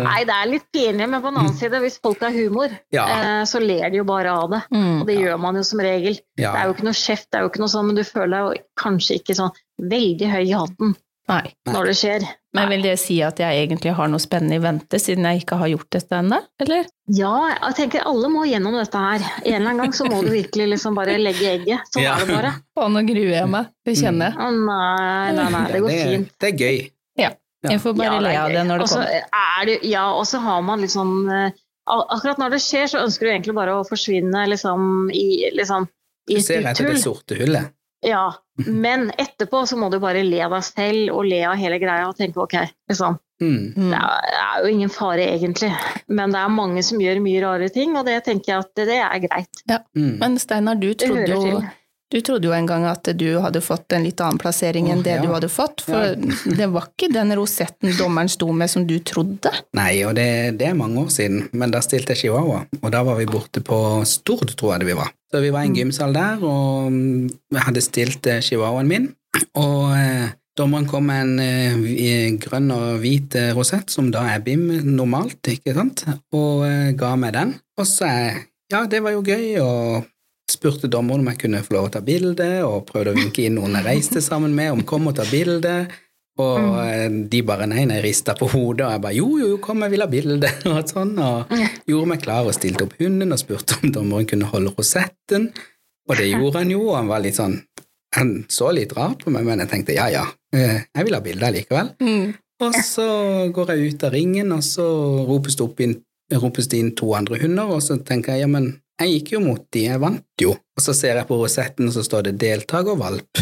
Nei, 0.03 0.17
det 0.27 0.33
er 0.35 0.49
litt 0.51 0.65
pinlig, 0.75 1.05
men 1.07 1.21
på 1.23 1.29
den 1.31 1.39
annen 1.39 1.55
side, 1.55 1.79
hvis 1.81 1.95
folk 2.03 2.19
har 2.21 2.33
humor, 2.35 2.73
Ja. 2.93 3.05
eh, 3.07 3.43
så 3.47 3.61
ler 3.63 3.87
de 3.89 4.01
jo 4.01 4.03
bare 4.05 4.33
av 4.35 4.51
det. 4.51 4.59
Mm. 4.75 4.99
Og 5.01 5.07
det 5.07 5.15
gjør 5.21 5.39
man 5.39 5.55
jo 5.57 5.63
som 5.65 5.79
regel. 5.81 6.19
Ja. 6.37 6.51
Det 6.51 6.59
er 6.59 6.67
jo 6.67 6.75
ikke 6.75 6.87
noe 6.89 6.99
kjeft, 6.99 7.29
det 7.31 7.39
er 7.39 7.45
jo 7.45 7.51
ikke 7.53 7.63
noe 7.63 7.71
sånn, 7.71 7.87
men 7.89 7.97
du 7.97 8.03
føler 8.05 8.35
deg 8.35 8.43
jo 8.59 8.65
kanskje 8.83 9.17
ikke 9.21 9.37
sånn 9.39 9.55
veldig 9.95 10.29
høy 10.35 10.43
i 10.43 10.53
hatten 10.59 10.93
Nei. 11.27 11.53
når 11.67 11.89
det 11.89 11.93
skjer. 11.99 12.25
Men 12.55 12.69
vil 12.71 12.81
det 12.85 12.93
si 13.01 13.17
at 13.21 13.37
jeg 13.41 13.65
egentlig 13.67 13.91
har 13.97 14.07
noe 14.09 14.21
spennende 14.23 14.55
i 14.57 14.61
vente, 14.63 14.97
siden 15.03 15.25
jeg 15.27 15.41
ikke 15.43 15.57
har 15.59 15.67
gjort 15.73 15.89
dette 15.93 16.15
ennå, 16.17 16.39
eller? 16.63 16.87
Ja, 17.13 17.33
jeg 17.53 17.75
tenker 17.81 18.05
alle 18.07 18.29
må 18.33 18.45
gjennom 18.47 18.77
dette 18.79 19.01
her. 19.03 19.25
En 19.43 19.57
eller 19.59 19.69
annen 19.73 19.81
gang 19.83 19.93
så 19.93 20.07
må 20.07 20.21
du 20.23 20.31
virkelig 20.31 20.69
liksom 20.71 20.95
bare 20.97 21.17
legge 21.19 21.49
egget. 21.51 21.83
Sånn 21.91 22.03
Ja. 22.05 22.15
er 22.15 22.25
det 22.25 22.33
bare. 22.37 22.53
Å, 22.79 22.87
nå 22.89 23.03
gruer 23.09 23.35
jeg 23.35 23.49
meg. 23.51 23.67
Det 23.85 23.97
kjenner 23.99 24.31
jeg. 24.31 24.39
Å 24.39 24.49
nei, 24.55 25.31
nei, 25.37 25.49
nei, 25.57 25.65
det 25.75 25.81
går 25.83 25.89
det, 25.93 25.99
fint. 26.09 26.31
det 26.39 26.49
er 26.53 26.57
gøy. 26.63 26.79
Ja. 27.17 27.29
Jeg 27.67 27.81
får 27.83 27.93
bare 27.97 28.07
Ja, 28.13 28.19
le 28.23 28.29
er 28.31 28.39
av 28.45 28.49
det 28.55 28.63
når 28.71 28.77
det 28.77 28.87
også 28.87 29.01
kommer. 29.03 29.29
er 29.43 29.65
det, 29.65 29.77
ja, 29.91 30.05
og 30.13 30.25
så 30.29 30.39
har 30.47 30.61
man 30.61 30.81
litt 30.81 30.91
sånn 30.95 31.15
eh, 31.29 31.51
Akkurat 31.87 32.37
når 32.37 32.51
det 32.51 32.59
skjer, 32.59 32.87
så 32.91 32.99
ønsker 32.99 33.23
du 33.27 33.31
egentlig 33.31 33.53
bare 33.55 33.71
å 33.79 33.83
forsvinne 33.87 34.41
liksom 34.51 35.09
i, 35.15 35.49
liksom, 35.55 35.85
i 36.29 36.35
Du 36.35 36.41
ser 36.43 36.65
etter 36.67 36.89
det 36.91 36.99
sorte 36.99 37.37
hullet. 37.39 37.69
Ja, 38.05 38.33
men 38.65 39.09
etterpå 39.17 39.63
så 39.65 39.77
må 39.77 39.89
du 39.89 39.97
bare 40.01 40.21
le 40.25 40.43
deg 40.43 40.65
selv 40.65 41.15
og 41.15 41.25
le 41.25 41.41
av 41.49 41.57
hele 41.57 41.79
greia 41.81 42.09
og 42.09 42.17
tenke 42.17 42.43
ok, 42.43 42.59
liksom. 42.89 43.17
Mm. 43.41 43.73
Mm. 43.77 43.89
Det 43.91 43.97
er, 43.97 44.27
det 44.27 44.43
er 44.43 44.61
jo 44.61 44.69
ingen 44.73 44.93
fare 44.93 45.25
egentlig, 45.33 45.71
men 46.09 46.33
det 46.33 46.39
er 46.41 46.53
mange 46.53 46.83
som 46.85 47.01
gjør 47.01 47.21
mye 47.25 47.41
rare 47.43 47.69
ting, 47.73 47.97
og 47.97 48.07
det 48.09 48.21
tenker 48.25 48.53
jeg 48.53 48.65
at 48.65 48.71
det, 48.77 48.87
det 48.89 49.01
er 49.01 49.25
greit. 49.25 49.65
Mm. 49.97 50.15
Men 50.21 50.39
Steinar, 50.41 50.79
du 50.81 50.93
trodde 50.97 51.41
jo 51.41 51.61
du 52.09 52.21
trodde 52.21 52.47
jo 52.47 52.53
en 52.55 52.67
gang 52.67 52.85
at 52.87 53.03
du 53.19 53.25
hadde 53.43 53.59
fått 53.59 53.91
en 53.91 54.05
litt 54.07 54.21
annen 54.23 54.39
plassering 54.39 54.87
enn 54.93 55.01
det 55.03 55.17
ja. 55.17 55.23
du 55.25 55.33
hadde 55.33 55.49
fått, 55.51 55.83
for 55.83 56.15
det 56.59 56.69
var 56.71 56.87
ikke 56.87 57.09
den 57.11 57.35
rosetten 57.35 57.91
dommeren 57.99 58.31
sto 58.31 58.47
med 58.55 58.71
som 58.71 58.85
du 58.87 58.95
trodde. 59.03 59.51
Nei, 59.75 59.91
og 60.07 60.15
det, 60.15 60.29
det 60.61 60.69
er 60.69 60.77
mange 60.79 61.03
år 61.03 61.11
siden, 61.11 61.49
men 61.51 61.73
da 61.73 61.83
stilte 61.83 62.15
jeg 62.15 62.23
chihuahua, 62.23 62.63
og 62.79 62.93
da 62.95 63.03
var 63.03 63.19
vi 63.19 63.27
borte 63.27 63.59
på 63.59 63.79
Stord, 64.07 64.55
tror 64.55 64.75
jeg 64.77 64.85
det 64.85 64.91
vi 64.93 64.99
var. 65.01 65.11
Så 65.27 65.41
vi 65.43 65.51
var 65.51 65.65
i 65.65 65.71
en 65.71 65.75
gymsal 65.75 66.13
der, 66.15 66.43
og 66.47 66.91
mm, 66.91 67.29
jeg 67.51 67.65
hadde 67.67 67.83
stilt 67.83 68.27
eh, 68.31 68.43
chihuahuaen 68.43 68.87
min, 68.87 69.09
og 69.59 69.91
eh, 69.97 70.29
dommeren 70.57 70.87
kom 70.87 71.09
med 71.09 71.23
en 71.25 71.39
eh, 71.43 72.37
grønn 72.41 72.71
og 72.71 73.01
hvit 73.03 73.35
eh, 73.35 73.51
rosett, 73.55 73.91
som 73.91 74.07
da 74.13 74.23
er 74.31 74.43
BIM 74.45 74.69
normalt, 74.87 75.41
ikke 75.51 75.75
sant, 75.75 76.05
og 76.31 76.63
eh, 76.69 76.93
ga 76.97 77.15
meg 77.19 77.35
den. 77.35 77.57
Og 77.77 77.89
så 77.89 78.07
ja, 78.71 78.85
det 78.87 79.03
var 79.03 79.17
jo 79.17 79.25
gøy, 79.25 79.59
og 79.63 80.07
spurte 80.47 80.87
dommeren 80.87 81.25
om 81.25 81.29
jeg 81.33 81.41
kunne 81.43 81.63
få 81.65 81.75
lov 81.75 81.89
å 81.89 81.93
ta 81.97 82.01
bilde, 82.03 82.49
og 82.63 82.85
prøvde 82.87 83.11
å 83.11 83.19
vinke 83.19 83.43
inn 83.43 83.59
noen 83.59 83.75
jeg 83.81 83.87
reiste 83.89 84.23
sammen 84.23 84.55
med, 84.55 84.71
om 84.77 84.85
kom 84.87 85.11
og 85.11 85.19
ta 85.19 85.27
bilde. 85.27 85.81
Og 86.37 86.59
mm. 86.61 87.15
de 87.31 87.41
bare 87.45 87.65
nei, 87.69 87.87
nei, 87.89 87.97
rista 88.03 88.35
på 88.37 88.49
hodet, 88.51 88.85
og 88.85 88.93
jeg 88.93 89.03
bare 89.03 89.17
jo, 89.17 89.29
jo, 89.41 89.47
jo, 89.55 89.57
kom, 89.63 89.81
jeg 89.85 89.93
vil 89.95 90.03
ha 90.03 90.09
bilde, 90.11 90.51
og 90.71 90.91
sånn, 90.91 91.15
og 91.17 91.53
gjorde 91.89 92.11
meg 92.11 92.21
klar 92.21 92.45
og 92.45 92.55
stilte 92.57 92.85
opp 92.85 92.97
hunden 93.01 93.33
og 93.33 93.41
spurte 93.41 93.79
om 93.81 93.93
dommeren 93.95 94.29
kunne 94.29 94.49
holde 94.51 94.73
rosetten, 94.77 95.49
og 96.07 96.19
det 96.19 96.29
gjorde 96.29 96.61
han 96.61 96.71
jo, 96.71 96.83
og 96.91 96.99
han 96.99 97.09
var 97.11 97.23
litt 97.25 97.35
sånn 97.35 97.59
Han 98.15 98.29
så 98.49 98.69
litt 98.71 98.93
rart 98.95 99.25
på 99.25 99.31
meg, 99.33 99.43
men 99.45 99.59
jeg 99.59 99.69
tenkte 99.69 99.95
ja, 99.97 100.05
ja, 100.09 100.23
eh, 100.55 100.77
jeg 100.85 101.05
vil 101.05 101.17
ha 101.17 101.19
bilde 101.21 101.49
likevel. 101.53 101.89
Og 102.63 102.77
så 102.87 103.07
går 103.53 103.73
jeg 103.73 103.91
ut 103.91 104.05
av 104.07 104.13
ringen, 104.15 104.53
og 104.55 104.63
så 104.65 104.85
ropes 105.27 105.57
det, 105.59 105.67
inn, 105.83 105.97
ropes 106.39 106.69
det 106.71 106.79
inn 106.81 106.93
to 106.97 107.11
andre 107.17 107.37
hunder, 107.43 107.75
og 107.75 107.83
så 107.83 107.99
tenker 108.07 108.37
jeg 108.37 108.45
ja, 108.45 108.49
men 108.49 108.71
jeg 108.97 109.11
gikk 109.13 109.31
jo 109.35 109.39
mot 109.43 109.61
de, 109.73 109.83
jeg 109.91 109.99
vant 110.01 110.41
jo. 110.41 110.55
Og 110.77 110.81
så 110.81 110.93
ser 110.97 111.17
jeg 111.19 111.27
på 111.29 111.37
rosetten, 111.37 111.89
og 111.89 111.93
så 111.93 112.03
står 112.05 112.27
det 112.29 112.33
deltakervalp. 112.41 113.41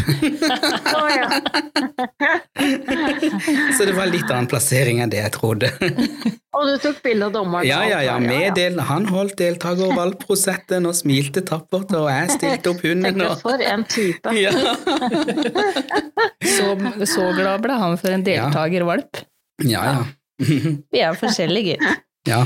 Så 3.76 3.84
det 3.84 3.92
var 3.96 4.08
litt 4.08 4.28
annen 4.32 4.48
plassering 4.50 5.00
enn 5.04 5.10
det 5.12 5.20
jeg 5.20 5.32
trodde. 5.36 5.68
Og 6.56 6.68
du 6.70 6.74
tok 6.82 7.02
bilde 7.04 7.28
av 7.28 7.34
dommeren? 7.34 7.66
Ja, 7.68 7.82
ja, 7.88 8.00
ja, 8.04 8.16
med 8.22 8.56
del, 8.56 8.78
han 8.88 9.06
holdt 9.12 9.36
deltakervalprosetten 9.40 10.88
og 10.88 10.96
smilte 10.96 11.44
tappert, 11.46 11.92
og 11.96 12.08
jeg 12.10 12.32
stilte 12.36 12.72
opp 12.72 12.84
hunden 12.86 13.24
og 13.26 13.36
for 13.42 13.60
en 13.64 13.84
type. 13.92 14.32
ja. 14.40 14.52
Så, 16.46 16.72
så 17.08 17.28
glad 17.36 17.64
ble 17.64 17.76
han 17.80 17.98
for 18.00 18.16
en 18.16 18.24
deltakervalp. 18.26 19.22
ja, 19.64 19.84
ja. 19.92 20.00
Vi 20.92 21.00
er 21.00 21.16
forskjellige, 21.16 21.76
gitt. 21.76 22.02
ja. 22.28 22.42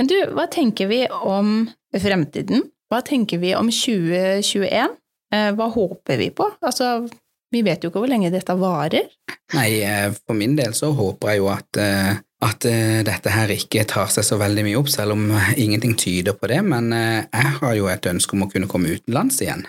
Men 0.00 0.08
du, 0.08 0.16
hva 0.32 0.46
tenker 0.48 0.88
vi 0.88 1.02
om 1.12 1.66
fremtiden? 1.92 2.62
Hva 2.88 3.02
tenker 3.04 3.36
vi 3.42 3.50
om 3.54 3.68
2021? 3.68 4.94
Eh, 5.34 5.50
Hva 5.58 5.66
håper 5.74 6.16
vi 6.16 6.30
på? 6.32 6.46
Altså, 6.64 7.04
vi 7.52 7.60
vet 7.66 7.84
jo 7.84 7.90
ikke 7.90 8.00
hvor 8.00 8.08
lenge 8.08 8.30
dette 8.32 8.56
varer. 8.56 9.10
Nei, 9.52 9.82
eh, 9.84 10.08
for 10.24 10.38
min 10.38 10.56
del 10.56 10.72
så 10.72 10.88
håper 10.96 11.34
jeg 11.34 11.42
jo 11.42 11.50
at, 11.52 11.80
eh, 11.84 12.16
at 12.48 12.64
dette 13.10 13.34
her 13.34 13.52
ikke 13.52 13.84
tar 13.92 14.08
seg 14.08 14.24
så 14.24 14.40
veldig 14.40 14.64
mye 14.70 14.80
opp, 14.80 14.88
selv 14.88 15.12
om 15.18 15.28
ingenting 15.60 15.92
tyder 16.00 16.32
på 16.40 16.48
det, 16.48 16.62
men 16.64 16.88
jeg 16.96 17.52
har 17.60 17.74
jo 17.76 17.90
et 17.92 18.08
ønske 18.08 18.32
om 18.38 18.46
å 18.46 18.50
kunne 18.54 18.70
komme 18.72 18.96
utenlands 18.96 19.42
igjen. 19.44 19.66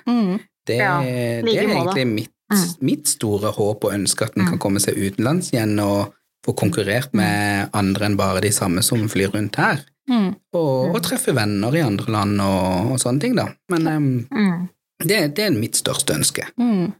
Det, 0.65 0.78
Ja, 0.80 1.02
det 1.04 1.58
er 1.58 1.67
egentlig 1.67 2.08
mitt, 2.08 2.32
Mm. 2.52 2.72
mitt 2.84 3.08
store 3.08 3.52
håp 3.56 3.84
og 3.86 3.94
ønske 3.96 4.24
at 4.26 4.38
en 4.38 4.46
kan 4.46 4.58
Mm. 4.58 4.60
komme 4.60 4.80
seg 4.80 4.96
utenlands 4.96 5.52
igjen 5.52 5.80
og 5.80 6.13
få 6.46 6.56
konkurrert 6.56 7.13
med 7.13 7.70
andre 7.74 8.06
enn 8.06 8.17
bare 8.17 8.41
de 8.41 8.50
samme 8.52 8.82
som 8.84 9.08
flyr 9.08 9.32
rundt 9.32 9.56
her. 9.56 9.80
Mm. 10.10 10.32
Og, 10.54 10.88
Mm. 10.88 10.96
og 10.96 11.02
treffe 11.04 11.34
venner 11.36 11.76
i 11.78 11.82
andre 11.86 12.12
land 12.12 12.42
og, 12.42 12.92
og 12.94 12.98
sånne 13.00 13.22
ting, 13.22 13.36
da. 13.36 13.48
Men 13.70 13.88
um, 13.88 14.10
Mm. 14.32 14.70
det, 15.06 15.36
det 15.36 15.46
er 15.46 15.52
mitt 15.52 15.76
største 15.76 16.16
ønske. 16.18 16.48
Mm. 16.60 16.94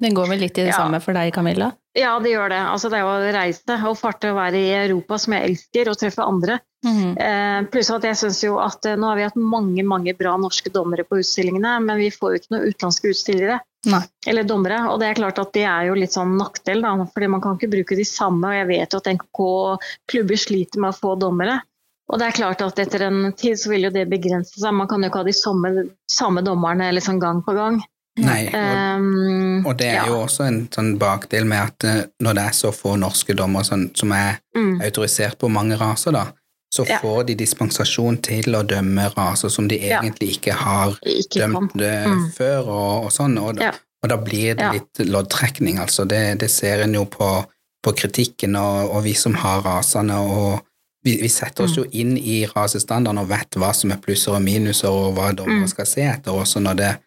Det 0.00 0.12
går 0.14 0.28
vel 0.30 0.38
litt 0.38 0.58
i 0.58 0.62
det 0.62 0.70
Ja. 0.70 0.76
samme 0.78 1.00
for 1.02 1.12
deg, 1.12 1.32
Camilla? 1.34 1.72
Ja, 1.98 2.12
det 2.22 2.30
gjør 2.30 2.48
det. 2.52 2.60
Altså, 2.70 2.88
det 2.88 3.00
er 3.00 3.02
jo 3.02 3.10
å 3.10 3.32
reise 3.34 3.78
og 3.90 3.96
farte 3.98 4.30
og 4.30 4.36
være 4.38 4.54
i 4.54 4.70
Europa, 4.86 5.18
som 5.18 5.32
jeg 5.34 5.48
elsker, 5.50 5.88
og 5.90 5.96
treffe 5.98 6.22
andre. 6.22 6.60
Mm. 6.86 7.16
Eh, 7.18 7.62
pluss 7.72 7.90
at 7.90 8.02
jeg 8.06 8.14
syns 8.14 8.38
jo 8.44 8.60
at 8.62 8.86
eh, 8.86 8.94
nå 8.94 9.08
har 9.10 9.16
vi 9.18 9.24
hatt 9.26 9.34
mange 9.34 9.82
mange 9.82 10.14
bra 10.16 10.36
norske 10.38 10.70
dommere 10.70 11.02
på 11.02 11.18
utstillingene, 11.18 11.72
men 11.82 11.98
vi 11.98 12.10
får 12.14 12.30
jo 12.30 12.38
ikke 12.38 12.52
noen 12.54 12.68
utenlandske 12.70 13.10
utstillere. 13.10 13.58
Nei. 13.90 14.04
Eller 14.30 14.44
dommere. 14.46 14.78
Og 14.92 15.00
det 15.00 15.08
er 15.08 15.18
klart 15.18 15.38
at 15.42 15.50
det 15.52 15.64
er 15.66 15.88
jo 15.88 15.94
litt 15.98 16.14
sånn 16.14 16.36
nackdel, 16.38 16.82
da. 16.82 16.94
Fordi 17.10 17.26
man 17.34 17.40
kan 17.42 17.58
ikke 17.58 17.70
bruke 17.74 17.96
de 17.98 18.04
samme, 18.06 18.46
og 18.46 18.54
jeg 18.54 18.68
vet 18.70 18.94
jo 18.94 18.98
at 19.02 19.10
NKK 19.16 19.40
og 19.42 19.82
klubber 20.06 20.38
sliter 20.38 20.78
med 20.78 20.94
å 20.94 20.98
få 21.00 21.18
dommere. 21.18 21.58
Og 22.08 22.18
det 22.18 22.26
er 22.30 22.36
klart 22.38 22.62
at 22.64 22.78
etter 22.80 23.02
en 23.08 23.32
tid 23.36 23.58
så 23.60 23.68
vil 23.70 23.84
jo 23.88 23.90
det 23.92 24.06
begrense 24.08 24.56
seg. 24.56 24.72
Man 24.74 24.88
kan 24.88 25.02
jo 25.04 25.10
ikke 25.10 25.20
ha 25.20 25.28
de 25.28 25.34
samme, 25.36 25.72
samme 26.08 26.40
dommerne 26.46 26.88
liksom 26.96 27.18
gang 27.20 27.42
på 27.44 27.52
gang. 27.58 27.82
Nei, 28.18 28.48
og, 28.48 28.78
Um, 28.98 29.66
og 29.66 29.76
det 29.78 29.86
er 29.92 29.94
ja. 30.00 30.06
jo 30.10 30.16
også 30.24 30.46
en 30.48 30.56
sånn 30.74 30.96
bakdel 30.98 31.44
med 31.46 31.60
at 31.68 31.84
eh, 31.86 32.00
når 32.24 32.34
det 32.34 32.44
er 32.48 32.56
så 32.56 32.72
få 32.74 32.96
norske 32.98 33.34
dommere 33.38 33.68
sånn, 33.68 33.84
som 33.94 34.10
er 34.16 34.40
mm, 34.56 34.80
autorisert 34.88 35.36
på 35.38 35.50
mange 35.54 35.76
raser, 35.78 36.16
da, 36.16 36.24
så 36.74 36.82
Ja. 36.88 36.98
får 36.98 37.28
de 37.28 37.36
dispensasjon 37.38 38.18
til 38.26 38.56
å 38.58 38.64
dømme 38.66 39.06
raser 39.14 39.52
som 39.54 39.68
de 39.70 39.78
egentlig 39.78 40.32
ikke 40.38 40.56
har 40.58 40.98
ikke 41.06 41.46
dømt 41.46 41.76
Mm. 41.78 42.24
før, 42.34 42.66
og, 42.66 43.04
og 43.04 43.12
sånn, 43.14 43.38
og, 43.38 43.60
Ja. 43.62 43.70
og 44.02 44.08
da 44.10 44.16
blir 44.16 44.56
det 44.58 44.72
litt 44.72 45.06
loddtrekning, 45.06 45.78
altså. 45.78 46.04
Det, 46.08 46.38
det 46.40 46.50
ser 46.50 46.82
en 46.82 46.94
jo 46.94 47.04
på, 47.04 47.44
på 47.84 47.92
kritikken, 47.94 48.56
og, 48.56 48.90
og 48.96 49.04
vi 49.04 49.14
som 49.14 49.34
har 49.34 49.62
rasene, 49.62 50.18
og 50.18 50.60
vi, 51.04 51.16
vi 51.22 51.28
setter 51.28 51.64
oss 51.64 51.76
Mm. 51.76 51.82
jo 51.84 51.90
inn 51.92 52.16
i 52.18 52.46
rasestandarden 52.46 53.18
og 53.22 53.28
vet 53.28 53.50
hva 53.56 53.72
som 53.74 53.92
er 53.92 53.96
plusser 54.02 54.34
og 54.34 54.42
minuser, 54.42 54.88
og 54.90 55.14
hva 55.14 55.32
dommere 55.34 55.62
Mm. 55.64 55.68
skal 55.68 55.86
se 55.86 56.00
etter, 56.02 56.32
Også 56.32 56.60
når 56.60 56.74
det 56.76 56.98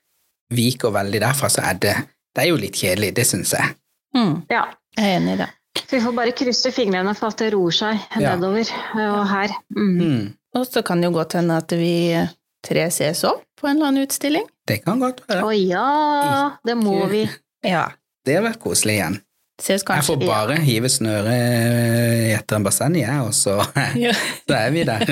viker 0.52 0.92
veldig 0.92 1.20
derfra, 1.22 1.50
så 1.50 1.62
er 1.70 1.74
det, 1.80 1.96
det 2.36 2.44
er 2.44 2.48
jo 2.50 2.58
litt 2.58 2.74
kjedelig, 2.76 3.14
det 3.16 3.26
syns 3.28 3.52
jeg. 3.52 3.76
Mm. 4.16 4.44
Ja. 4.50 4.66
Jeg 4.98 5.06
er 5.06 5.20
enig 5.20 5.34
i 5.34 5.38
det. 5.38 5.50
Så 5.88 5.92
vi 5.98 6.02
får 6.02 6.16
bare 6.16 6.32
krysse 6.36 6.72
fingrene 6.76 7.14
for 7.16 7.28
at 7.28 7.38
det 7.38 7.54
roer 7.54 7.72
seg 7.72 8.00
Ja. 8.20 8.36
nedover 8.36 8.68
og 8.96 9.28
her. 9.30 9.50
Mm. 9.76 9.98
Mm. 10.02 10.34
Og 10.56 10.66
så 10.68 10.84
kan 10.84 11.00
det 11.02 11.08
jo 11.12 11.18
godt 11.20 11.34
hende 11.34 11.56
at 11.58 11.72
vi 11.72 12.28
tre 12.64 12.90
ses 12.92 13.24
opp 13.24 13.44
på 13.60 13.68
en 13.70 13.78
eller 13.78 13.88
annen 13.88 14.04
utstilling. 14.08 14.44
Det 14.68 14.84
kan 14.86 15.00
godt 15.00 15.22
være. 15.28 15.44
Å 15.44 15.52
ja, 15.70 16.52
det 16.66 16.76
må 16.78 17.08
vi. 17.10 17.30
Ja. 17.64 17.88
Det 18.26 18.36
har 18.36 18.44
vært 18.44 18.60
koselig 18.60 18.96
igjen. 19.00 19.22
Ses 19.62 19.84
Jeg 19.86 20.06
får 20.08 20.18
bare 20.24 20.56
hive 20.66 20.90
snøret 20.90 22.32
etter 22.34 22.58
en 22.58 22.66
basseng, 22.66 22.96
jeg, 22.98 23.18
og 23.22 23.34
så, 23.38 23.60
Ja. 24.06 24.14
så 24.50 24.58
er 24.58 24.72
vi 24.74 24.86
der. 24.88 25.06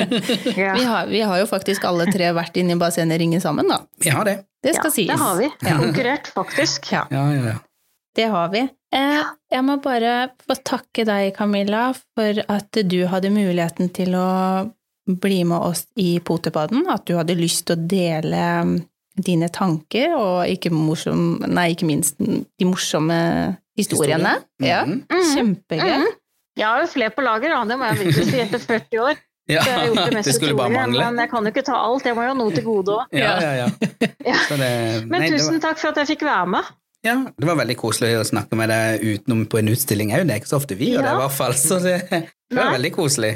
Ja, 0.58 0.74
Vi, 0.74 0.84
har, 0.84 1.06
vi 1.06 1.20
har 1.22 1.38
jo 1.42 1.46
faktisk 1.50 1.84
alle 1.88 2.08
tre 2.10 2.32
vært 2.34 2.56
inne 2.58 2.74
i 2.74 2.80
bassengringen 2.80 3.42
sammen, 3.42 3.70
da. 3.70 3.82
Vi 4.02 4.10
har 4.10 4.26
det. 4.28 4.40
Det 4.62 4.74
skal 4.76 4.90
ja, 4.90 4.94
sies. 4.96 5.08
det 5.10 5.18
har 5.22 5.38
vi. 5.38 5.50
Ja. 5.62 5.78
Konkurrert, 5.78 6.32
faktisk. 6.34 6.92
Ja, 6.92 7.06
Ja, 7.14 7.24
ja, 7.34 7.44
ja. 7.52 7.56
det 8.18 8.28
har 8.34 8.50
vi. 8.52 8.66
Eh, 8.94 9.22
jeg 9.54 9.64
må 9.64 9.78
bare 9.82 10.32
få 10.44 10.58
takke 10.66 11.06
deg, 11.08 11.32
Camilla, 11.38 11.88
for 12.16 12.42
at 12.46 12.82
du 12.84 13.00
hadde 13.08 13.30
muligheten 13.32 13.90
til 13.94 14.14
å 14.18 14.28
bli 15.22 15.42
med 15.48 15.58
oss 15.58 15.86
i 15.98 16.16
Potepadden. 16.22 16.84
At 16.92 17.06
du 17.08 17.16
hadde 17.18 17.38
lyst 17.38 17.66
til 17.66 17.78
å 17.78 17.86
dele 17.90 18.42
mm, 18.66 18.74
dine 19.22 19.48
tanker, 19.52 20.12
og 20.18 20.44
ikke, 20.50 20.70
morsom, 20.74 21.40
nei, 21.48 21.72
ikke 21.74 21.88
minst 21.88 22.20
de 22.20 22.68
morsomme 22.68 23.18
historiene. 23.78 24.32
Historie. 24.38 24.68
Ja, 24.70 24.84
Mhm. 24.84 25.04
Mhm. 25.10 25.34
Kjempegøy. 25.36 25.98
Mhm. 25.98 26.16
Jeg 26.56 26.66
har 26.68 26.80
jo 26.82 26.86
flere 26.92 27.10
på 27.16 27.22
lager, 27.24 27.48
da. 27.48 27.64
det 27.64 27.78
må 27.80 27.84
jeg 27.88 27.98
virkelig 28.02 28.26
si, 28.30 28.40
etter 28.40 28.58
40 28.58 28.98
år. 29.00 29.14
Ja, 29.50 29.58
Så 29.62 29.70
jeg 29.70 29.78
har 29.78 29.86
gjort 29.88 30.04
det 30.06 30.14
mest 30.14 30.26
det 30.28 30.34
skulle 30.36 30.54
bare 30.54 30.70
mangle. 30.70 31.00
Men 31.10 31.16
jeg 31.18 31.30
kan 31.32 31.42
jo 31.44 31.50
ikke 31.50 31.64
ta 31.66 31.74
alt, 31.74 32.04
jeg 32.06 32.14
må 32.14 32.22
jo 32.22 32.28
ha 32.28 32.34
noe 32.38 32.52
til 32.54 32.62
gode 32.62 32.92
òg. 32.94 33.06
Ja, 33.10 33.32
ja, 33.42 33.52
ja. 33.58 33.66
Ja. 34.30 34.36
Det, 34.48 34.68
Men 35.10 35.20
nei, 35.20 35.30
tusen 35.34 35.56
var, 35.58 35.62
takk 35.64 35.78
for 35.82 35.88
at 35.90 35.96
jeg 35.98 36.06
fikk 36.12 36.22
være 36.28 36.46
med. 36.46 36.68
ja, 37.02 37.16
det 37.36 37.48
var 37.48 37.56
veldig 37.58 37.76
koselig 37.80 38.12
å 38.20 38.22
snakke 38.24 38.54
med 38.56 38.68
deg 38.70 39.02
utenom 39.02 39.46
på 39.50 39.58
en 39.58 39.68
utstilling 39.74 40.12
òg. 40.14 40.28
Det 40.28 40.36
er 40.36 40.40
ikke 40.44 40.52
så 40.52 40.60
ofte 40.62 40.76
vi 40.78 40.92
gjør 40.94 41.02
det, 41.02 41.10
i 41.16 41.20
hvert 41.24 41.34
fall. 41.34 41.54
Så 41.58 41.80
det, 41.82 41.96
det 42.12 42.54
var 42.54 42.68
Nei. 42.70 42.76
veldig 42.78 42.92
koselig. 42.94 43.32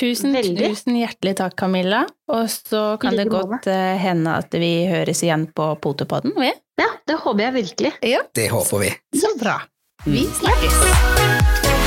Tusen, 0.00 0.32
Veldig. 0.32 0.70
tusen 0.72 0.96
hjertelig 0.96 1.34
takk, 1.36 1.56
Camilla. 1.60 2.06
Og 2.32 2.46
så 2.50 2.96
kan 3.02 3.12
det 3.16 3.26
like 3.26 3.36
måte. 3.36 3.48
godt 3.50 3.66
eh, 3.74 3.98
hende 4.00 4.36
at 4.40 4.54
vi 4.56 4.72
høres 4.88 5.20
igjen 5.22 5.46
på 5.52 5.68
Potepodden, 5.84 6.32
vi. 6.38 6.52
Ja, 6.80 6.88
det 7.06 7.18
håper 7.20 7.44
jeg 7.44 7.54
virkelig. 7.60 7.92
Ja, 8.02 8.22
Det 8.34 8.48
håper 8.50 8.78
vi. 8.86 8.90
så 9.20 9.34
bra. 9.38 9.58
Vi 10.06 10.24
Mm. 10.26 10.32
snakkes. 10.40 11.82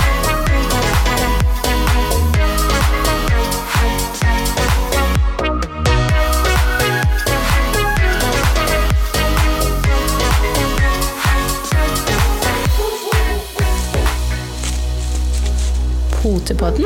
Potepodden, 16.21 16.85